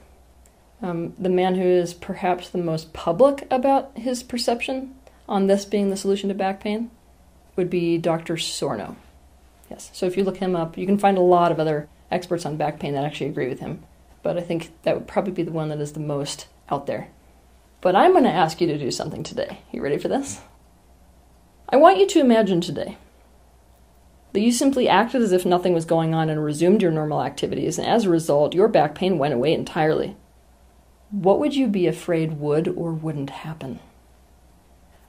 um, 0.82 1.14
the 1.18 1.28
man 1.28 1.54
who 1.54 1.64
is 1.64 1.94
perhaps 1.94 2.48
the 2.48 2.58
most 2.58 2.92
public 2.92 3.46
about 3.50 3.96
his 3.96 4.22
perception 4.22 4.94
on 5.28 5.46
this 5.46 5.64
being 5.64 5.90
the 5.90 5.96
solution 5.96 6.28
to 6.28 6.34
back 6.34 6.60
pain 6.60 6.90
would 7.56 7.70
be 7.70 7.98
Dr. 7.98 8.36
Sarno. 8.36 8.96
Yes, 9.70 9.90
so 9.92 10.06
if 10.06 10.16
you 10.16 10.24
look 10.24 10.36
him 10.36 10.54
up, 10.54 10.78
you 10.78 10.86
can 10.86 10.98
find 10.98 11.18
a 11.18 11.22
lot 11.22 11.50
of 11.50 11.58
other 11.58 11.88
experts 12.10 12.46
on 12.46 12.56
back 12.56 12.78
pain 12.78 12.94
that 12.94 13.04
actually 13.04 13.28
agree 13.28 13.48
with 13.48 13.60
him. 13.60 13.82
But 14.26 14.36
I 14.36 14.40
think 14.40 14.72
that 14.82 14.96
would 14.96 15.06
probably 15.06 15.30
be 15.30 15.44
the 15.44 15.52
one 15.52 15.68
that 15.68 15.78
is 15.78 15.92
the 15.92 16.00
most 16.00 16.48
out 16.68 16.86
there. 16.86 17.10
But 17.80 17.94
I'm 17.94 18.10
going 18.10 18.24
to 18.24 18.30
ask 18.30 18.60
you 18.60 18.66
to 18.66 18.76
do 18.76 18.90
something 18.90 19.22
today. 19.22 19.60
You 19.70 19.80
ready 19.80 19.98
for 19.98 20.08
this? 20.08 20.40
I 21.68 21.76
want 21.76 21.98
you 21.98 22.08
to 22.08 22.18
imagine 22.18 22.60
today 22.60 22.98
that 24.32 24.40
you 24.40 24.50
simply 24.50 24.88
acted 24.88 25.22
as 25.22 25.30
if 25.30 25.46
nothing 25.46 25.74
was 25.74 25.84
going 25.84 26.12
on 26.12 26.28
and 26.28 26.42
resumed 26.42 26.82
your 26.82 26.90
normal 26.90 27.22
activities, 27.22 27.78
and 27.78 27.86
as 27.86 28.04
a 28.04 28.10
result, 28.10 28.52
your 28.52 28.66
back 28.66 28.96
pain 28.96 29.16
went 29.16 29.32
away 29.32 29.52
entirely. 29.52 30.16
What 31.12 31.38
would 31.38 31.54
you 31.54 31.68
be 31.68 31.86
afraid 31.86 32.40
would 32.40 32.66
or 32.66 32.92
wouldn't 32.92 33.30
happen? 33.30 33.78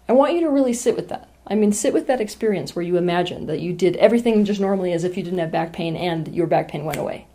I 0.07 0.13
want 0.13 0.35
you 0.35 0.41
to 0.41 0.49
really 0.51 0.73
sit 0.73 0.95
with 0.95 1.09
that. 1.09 1.27
I 1.47 1.55
mean, 1.55 1.73
sit 1.73 1.91
with 1.91 2.05
that 2.05 2.21
experience 2.21 2.75
where 2.75 2.85
you 2.85 2.97
imagine 2.97 3.47
that 3.47 3.61
you 3.61 3.73
did 3.73 3.95
everything 3.95 4.45
just 4.45 4.61
normally 4.61 4.93
as 4.93 5.03
if 5.03 5.17
you 5.17 5.23
didn't 5.23 5.39
have 5.39 5.51
back 5.51 5.73
pain 5.73 5.95
and 5.95 6.35
your 6.35 6.45
back 6.45 6.67
pain 6.67 6.85
went 6.85 6.99
away. 6.99 7.25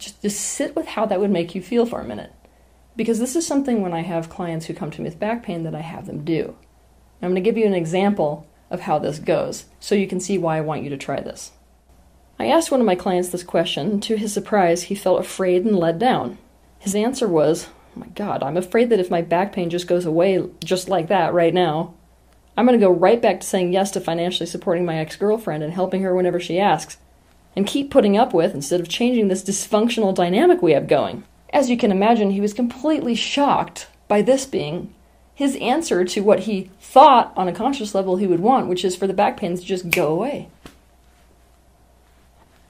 Just, 0.00 0.22
just 0.22 0.40
sit 0.40 0.74
with 0.74 0.86
how 0.86 1.06
that 1.06 1.20
would 1.20 1.30
make 1.30 1.54
you 1.54 1.62
feel 1.62 1.86
for 1.86 2.00
a 2.00 2.04
minute. 2.04 2.32
Because 2.96 3.20
this 3.20 3.36
is 3.36 3.46
something 3.46 3.82
when 3.82 3.92
I 3.92 4.00
have 4.00 4.28
clients 4.28 4.66
who 4.66 4.74
come 4.74 4.90
to 4.90 5.00
me 5.00 5.08
with 5.08 5.20
back 5.20 5.44
pain 5.44 5.62
that 5.62 5.74
I 5.74 5.80
have 5.80 6.06
them 6.06 6.24
do. 6.24 6.56
I'm 7.22 7.28
going 7.28 7.34
to 7.36 7.40
give 7.40 7.58
you 7.58 7.66
an 7.66 7.74
example 7.74 8.48
of 8.70 8.80
how 8.80 8.98
this 8.98 9.18
goes 9.18 9.66
so 9.78 9.94
you 9.94 10.08
can 10.08 10.20
see 10.20 10.38
why 10.38 10.56
I 10.56 10.62
want 10.62 10.82
you 10.82 10.90
to 10.90 10.96
try 10.96 11.20
this. 11.20 11.52
I 12.38 12.46
asked 12.46 12.70
one 12.70 12.80
of 12.80 12.86
my 12.86 12.94
clients 12.94 13.28
this 13.28 13.42
question, 13.42 13.90
and 13.90 14.02
to 14.04 14.16
his 14.16 14.32
surprise, 14.32 14.84
he 14.84 14.94
felt 14.94 15.20
afraid 15.20 15.64
and 15.64 15.78
let 15.78 15.98
down. 15.98 16.38
His 16.78 16.94
answer 16.94 17.28
was, 17.28 17.68
Oh 17.94 18.00
my 18.00 18.06
God, 18.08 18.42
I'm 18.42 18.56
afraid 18.56 18.88
that 18.90 19.00
if 19.00 19.10
my 19.10 19.20
back 19.20 19.52
pain 19.52 19.68
just 19.68 19.86
goes 19.86 20.06
away 20.06 20.48
just 20.64 20.88
like 20.88 21.08
that 21.08 21.34
right 21.34 21.52
now, 21.52 21.94
I'm 22.56 22.66
going 22.66 22.78
to 22.78 22.86
go 22.86 22.92
right 22.92 23.20
back 23.20 23.40
to 23.40 23.46
saying 23.46 23.72
yes 23.72 23.90
to 23.92 24.00
financially 24.00 24.46
supporting 24.46 24.86
my 24.86 24.98
ex 24.98 25.16
girlfriend 25.16 25.62
and 25.62 25.72
helping 25.72 26.02
her 26.02 26.14
whenever 26.14 26.40
she 26.40 26.58
asks, 26.58 26.96
and 27.56 27.66
keep 27.66 27.90
putting 27.90 28.16
up 28.16 28.32
with 28.32 28.54
instead 28.54 28.80
of 28.80 28.88
changing 28.88 29.28
this 29.28 29.42
dysfunctional 29.42 30.14
dynamic 30.14 30.62
we 30.62 30.72
have 30.72 30.88
going. 30.88 31.24
As 31.52 31.68
you 31.68 31.76
can 31.76 31.90
imagine, 31.90 32.30
he 32.30 32.40
was 32.40 32.52
completely 32.52 33.14
shocked 33.14 33.88
by 34.08 34.22
this 34.22 34.46
being 34.46 34.94
his 35.34 35.56
answer 35.56 36.04
to 36.04 36.20
what 36.20 36.40
he 36.40 36.70
thought 36.80 37.32
on 37.34 37.48
a 37.48 37.52
conscious 37.52 37.94
level 37.94 38.16
he 38.16 38.26
would 38.26 38.40
want, 38.40 38.66
which 38.66 38.84
is 38.84 38.94
for 38.94 39.06
the 39.06 39.14
back 39.14 39.38
pain 39.38 39.56
to 39.56 39.62
just 39.62 39.90
go 39.90 40.08
away. 40.12 40.48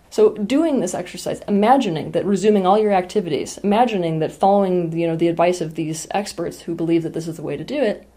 So 0.08 0.34
doing 0.34 0.80
this 0.80 0.94
exercise, 0.94 1.40
imagining 1.46 2.12
that 2.12 2.24
resuming 2.24 2.66
all 2.66 2.78
your 2.78 2.92
activities, 2.92 3.58
imagining 3.58 4.18
that 4.20 4.32
following 4.32 4.96
you 4.96 5.06
know 5.06 5.16
the 5.16 5.28
advice 5.28 5.60
of 5.60 5.74
these 5.74 6.06
experts 6.12 6.62
who 6.62 6.74
believe 6.74 7.02
that 7.04 7.12
this 7.12 7.28
is 7.28 7.36
the 7.36 7.42
way 7.42 7.56
to 7.56 7.64
do 7.64 7.80
it, 7.80 8.08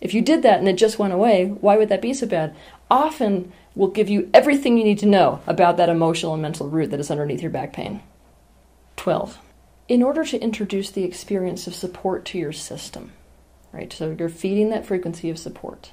if 0.00 0.12
you 0.12 0.22
did 0.22 0.42
that 0.42 0.58
and 0.58 0.68
it 0.68 0.76
just 0.76 0.98
went 0.98 1.12
away, 1.12 1.46
why 1.46 1.76
would 1.76 1.88
that 1.88 2.02
be 2.02 2.14
so 2.14 2.26
bad? 2.26 2.54
Often 2.90 3.52
will 3.76 3.88
give 3.88 4.08
you 4.08 4.28
everything 4.34 4.76
you 4.76 4.84
need 4.84 4.98
to 4.98 5.06
know 5.06 5.40
about 5.46 5.76
that 5.76 5.90
emotional 5.90 6.32
and 6.32 6.42
mental 6.42 6.68
root 6.68 6.90
that 6.90 6.98
is 6.98 7.10
underneath 7.10 7.42
your 7.42 7.50
back 7.50 7.72
pain. 7.72 8.00
12. 8.96 9.38
In 9.88 10.02
order 10.02 10.24
to 10.24 10.42
introduce 10.42 10.90
the 10.90 11.04
experience 11.04 11.66
of 11.66 11.74
support 11.74 12.24
to 12.24 12.38
your 12.38 12.52
system, 12.52 13.12
right? 13.72 13.92
So 13.92 14.16
you're 14.18 14.30
feeding 14.30 14.70
that 14.70 14.86
frequency 14.86 15.30
of 15.30 15.38
support. 15.38 15.92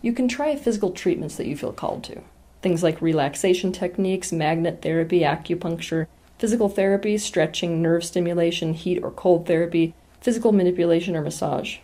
You 0.00 0.12
can 0.12 0.26
try 0.26 0.56
physical 0.56 0.90
treatments 0.90 1.36
that 1.36 1.46
you 1.46 1.56
feel 1.56 1.72
called 1.72 2.02
to. 2.04 2.22
Things 2.62 2.82
like 2.82 3.02
relaxation 3.02 3.70
techniques, 3.70 4.32
magnet 4.32 4.80
therapy, 4.82 5.20
acupuncture, 5.20 6.06
physical 6.38 6.68
therapy, 6.68 7.18
stretching, 7.18 7.82
nerve 7.82 8.04
stimulation, 8.04 8.72
heat 8.72 9.00
or 9.02 9.10
cold 9.10 9.46
therapy, 9.46 9.94
physical 10.20 10.52
manipulation, 10.52 11.14
or 11.14 11.22
massage. 11.22 11.78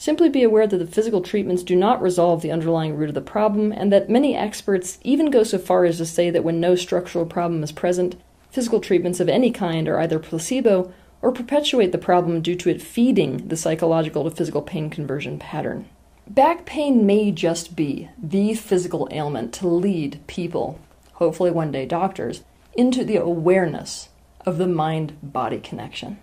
Simply 0.00 0.30
be 0.30 0.42
aware 0.42 0.66
that 0.66 0.78
the 0.78 0.86
physical 0.86 1.20
treatments 1.20 1.62
do 1.62 1.76
not 1.76 2.00
resolve 2.00 2.40
the 2.40 2.50
underlying 2.50 2.96
root 2.96 3.10
of 3.10 3.14
the 3.14 3.20
problem, 3.20 3.70
and 3.70 3.92
that 3.92 4.08
many 4.08 4.34
experts 4.34 4.98
even 5.02 5.30
go 5.30 5.42
so 5.42 5.58
far 5.58 5.84
as 5.84 5.98
to 5.98 6.06
say 6.06 6.30
that 6.30 6.42
when 6.42 6.58
no 6.58 6.74
structural 6.74 7.26
problem 7.26 7.62
is 7.62 7.70
present, 7.70 8.18
physical 8.50 8.80
treatments 8.80 9.20
of 9.20 9.28
any 9.28 9.50
kind 9.50 9.86
are 9.90 10.00
either 10.00 10.18
placebo 10.18 10.90
or 11.20 11.32
perpetuate 11.32 11.92
the 11.92 11.98
problem 11.98 12.40
due 12.40 12.54
to 12.54 12.70
it 12.70 12.80
feeding 12.80 13.48
the 13.48 13.58
psychological 13.58 14.24
to 14.24 14.30
physical 14.34 14.62
pain 14.62 14.88
conversion 14.88 15.38
pattern. 15.38 15.86
Back 16.26 16.64
pain 16.64 17.04
may 17.04 17.30
just 17.30 17.76
be 17.76 18.08
the 18.16 18.54
physical 18.54 19.06
ailment 19.10 19.52
to 19.52 19.68
lead 19.68 20.18
people, 20.26 20.80
hopefully 21.12 21.50
one 21.50 21.72
day 21.72 21.84
doctors, 21.84 22.42
into 22.72 23.04
the 23.04 23.16
awareness 23.16 24.08
of 24.46 24.56
the 24.56 24.66
mind 24.66 25.18
body 25.22 25.60
connection. 25.60 26.18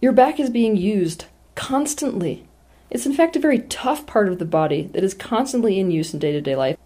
Your 0.00 0.12
back 0.12 0.40
is 0.40 0.48
being 0.48 0.78
used 0.78 1.26
constantly. 1.54 2.48
It's 2.90 3.06
in 3.06 3.12
fact 3.12 3.36
a 3.36 3.40
very 3.40 3.60
tough 3.60 4.06
part 4.06 4.28
of 4.28 4.38
the 4.38 4.44
body 4.44 4.88
that 4.92 5.02
is 5.02 5.14
constantly 5.14 5.80
in 5.80 5.90
use 5.90 6.12
in 6.12 6.20
day 6.20 6.32
to 6.32 6.40
day 6.40 6.54
life. 6.54 6.76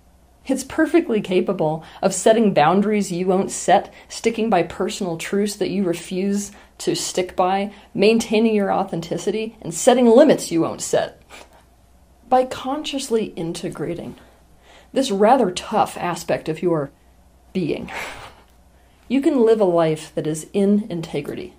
It's 0.47 0.65
perfectly 0.65 1.21
capable 1.21 1.85
of 2.01 2.15
setting 2.15 2.55
boundaries 2.55 3.13
you 3.13 3.27
won't 3.27 3.51
set, 3.51 3.93
sticking 4.09 4.49
by 4.49 4.63
personal 4.63 5.19
truths 5.19 5.57
that 5.57 5.71
you 5.71 5.85
refuse 5.85 6.51
to 6.79 6.95
stick 6.95 7.37
by, 7.37 7.73
maintaining 7.93 8.55
your 8.55 8.73
authenticity, 8.73 9.57
and 9.61 9.75
setting 9.75 10.07
limits 10.07 10.51
you 10.51 10.63
won't 10.63 10.81
set. 10.81 11.23
By 12.29 12.47
consciously 12.47 13.27
integrating 13.37 14.17
this 14.93 15.11
rather 15.11 15.51
tough 15.51 15.97
aspect 15.99 16.49
of 16.49 16.63
your 16.63 16.91
being, 17.53 17.93
you 19.09 19.21
can 19.21 19.45
live 19.45 19.61
a 19.61 19.65
life 19.65 20.13
that 20.15 20.27
is 20.27 20.47
in 20.53 20.87
integrity. 20.89 21.55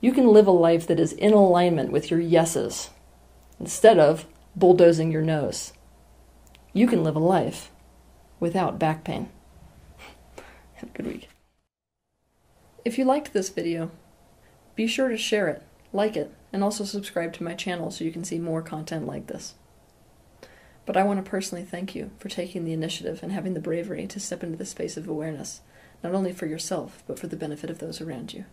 You 0.00 0.12
can 0.12 0.28
live 0.28 0.46
a 0.46 0.52
life 0.52 0.86
that 0.86 1.00
is 1.00 1.12
in 1.12 1.32
alignment 1.32 1.90
with 1.90 2.10
your 2.10 2.20
yeses 2.20 2.90
instead 3.60 3.98
of 3.98 4.26
bulldozing 4.56 5.12
your 5.12 5.22
no's. 5.22 5.72
You 6.72 6.86
can 6.86 7.04
live 7.04 7.16
a 7.16 7.20
life 7.20 7.70
without 8.40 8.78
back 8.78 9.04
pain. 9.04 9.28
Have 10.74 10.88
a 10.88 10.92
good 10.92 11.06
week. 11.06 11.28
If 12.84 12.98
you 12.98 13.04
liked 13.04 13.32
this 13.32 13.50
video, 13.50 13.90
be 14.74 14.86
sure 14.86 15.08
to 15.08 15.18
share 15.18 15.48
it, 15.48 15.62
like 15.92 16.16
it, 16.16 16.32
and 16.52 16.64
also 16.64 16.84
subscribe 16.84 17.32
to 17.34 17.44
my 17.44 17.54
channel 17.54 17.90
so 17.90 18.04
you 18.04 18.12
can 18.12 18.24
see 18.24 18.38
more 18.38 18.62
content 18.62 19.06
like 19.06 19.26
this. 19.26 19.54
But 20.86 20.96
I 20.96 21.02
want 21.02 21.22
to 21.22 21.30
personally 21.30 21.64
thank 21.64 21.94
you 21.94 22.10
for 22.18 22.28
taking 22.28 22.64
the 22.64 22.72
initiative 22.72 23.20
and 23.22 23.30
having 23.30 23.54
the 23.54 23.60
bravery 23.60 24.06
to 24.06 24.18
step 24.18 24.42
into 24.42 24.56
the 24.56 24.64
space 24.64 24.96
of 24.96 25.06
awareness, 25.06 25.60
not 26.02 26.14
only 26.14 26.32
for 26.32 26.46
yourself, 26.46 27.04
but 27.06 27.18
for 27.18 27.26
the 27.26 27.36
benefit 27.36 27.68
of 27.68 27.78
those 27.78 28.00
around 28.00 28.32
you. 28.32 28.44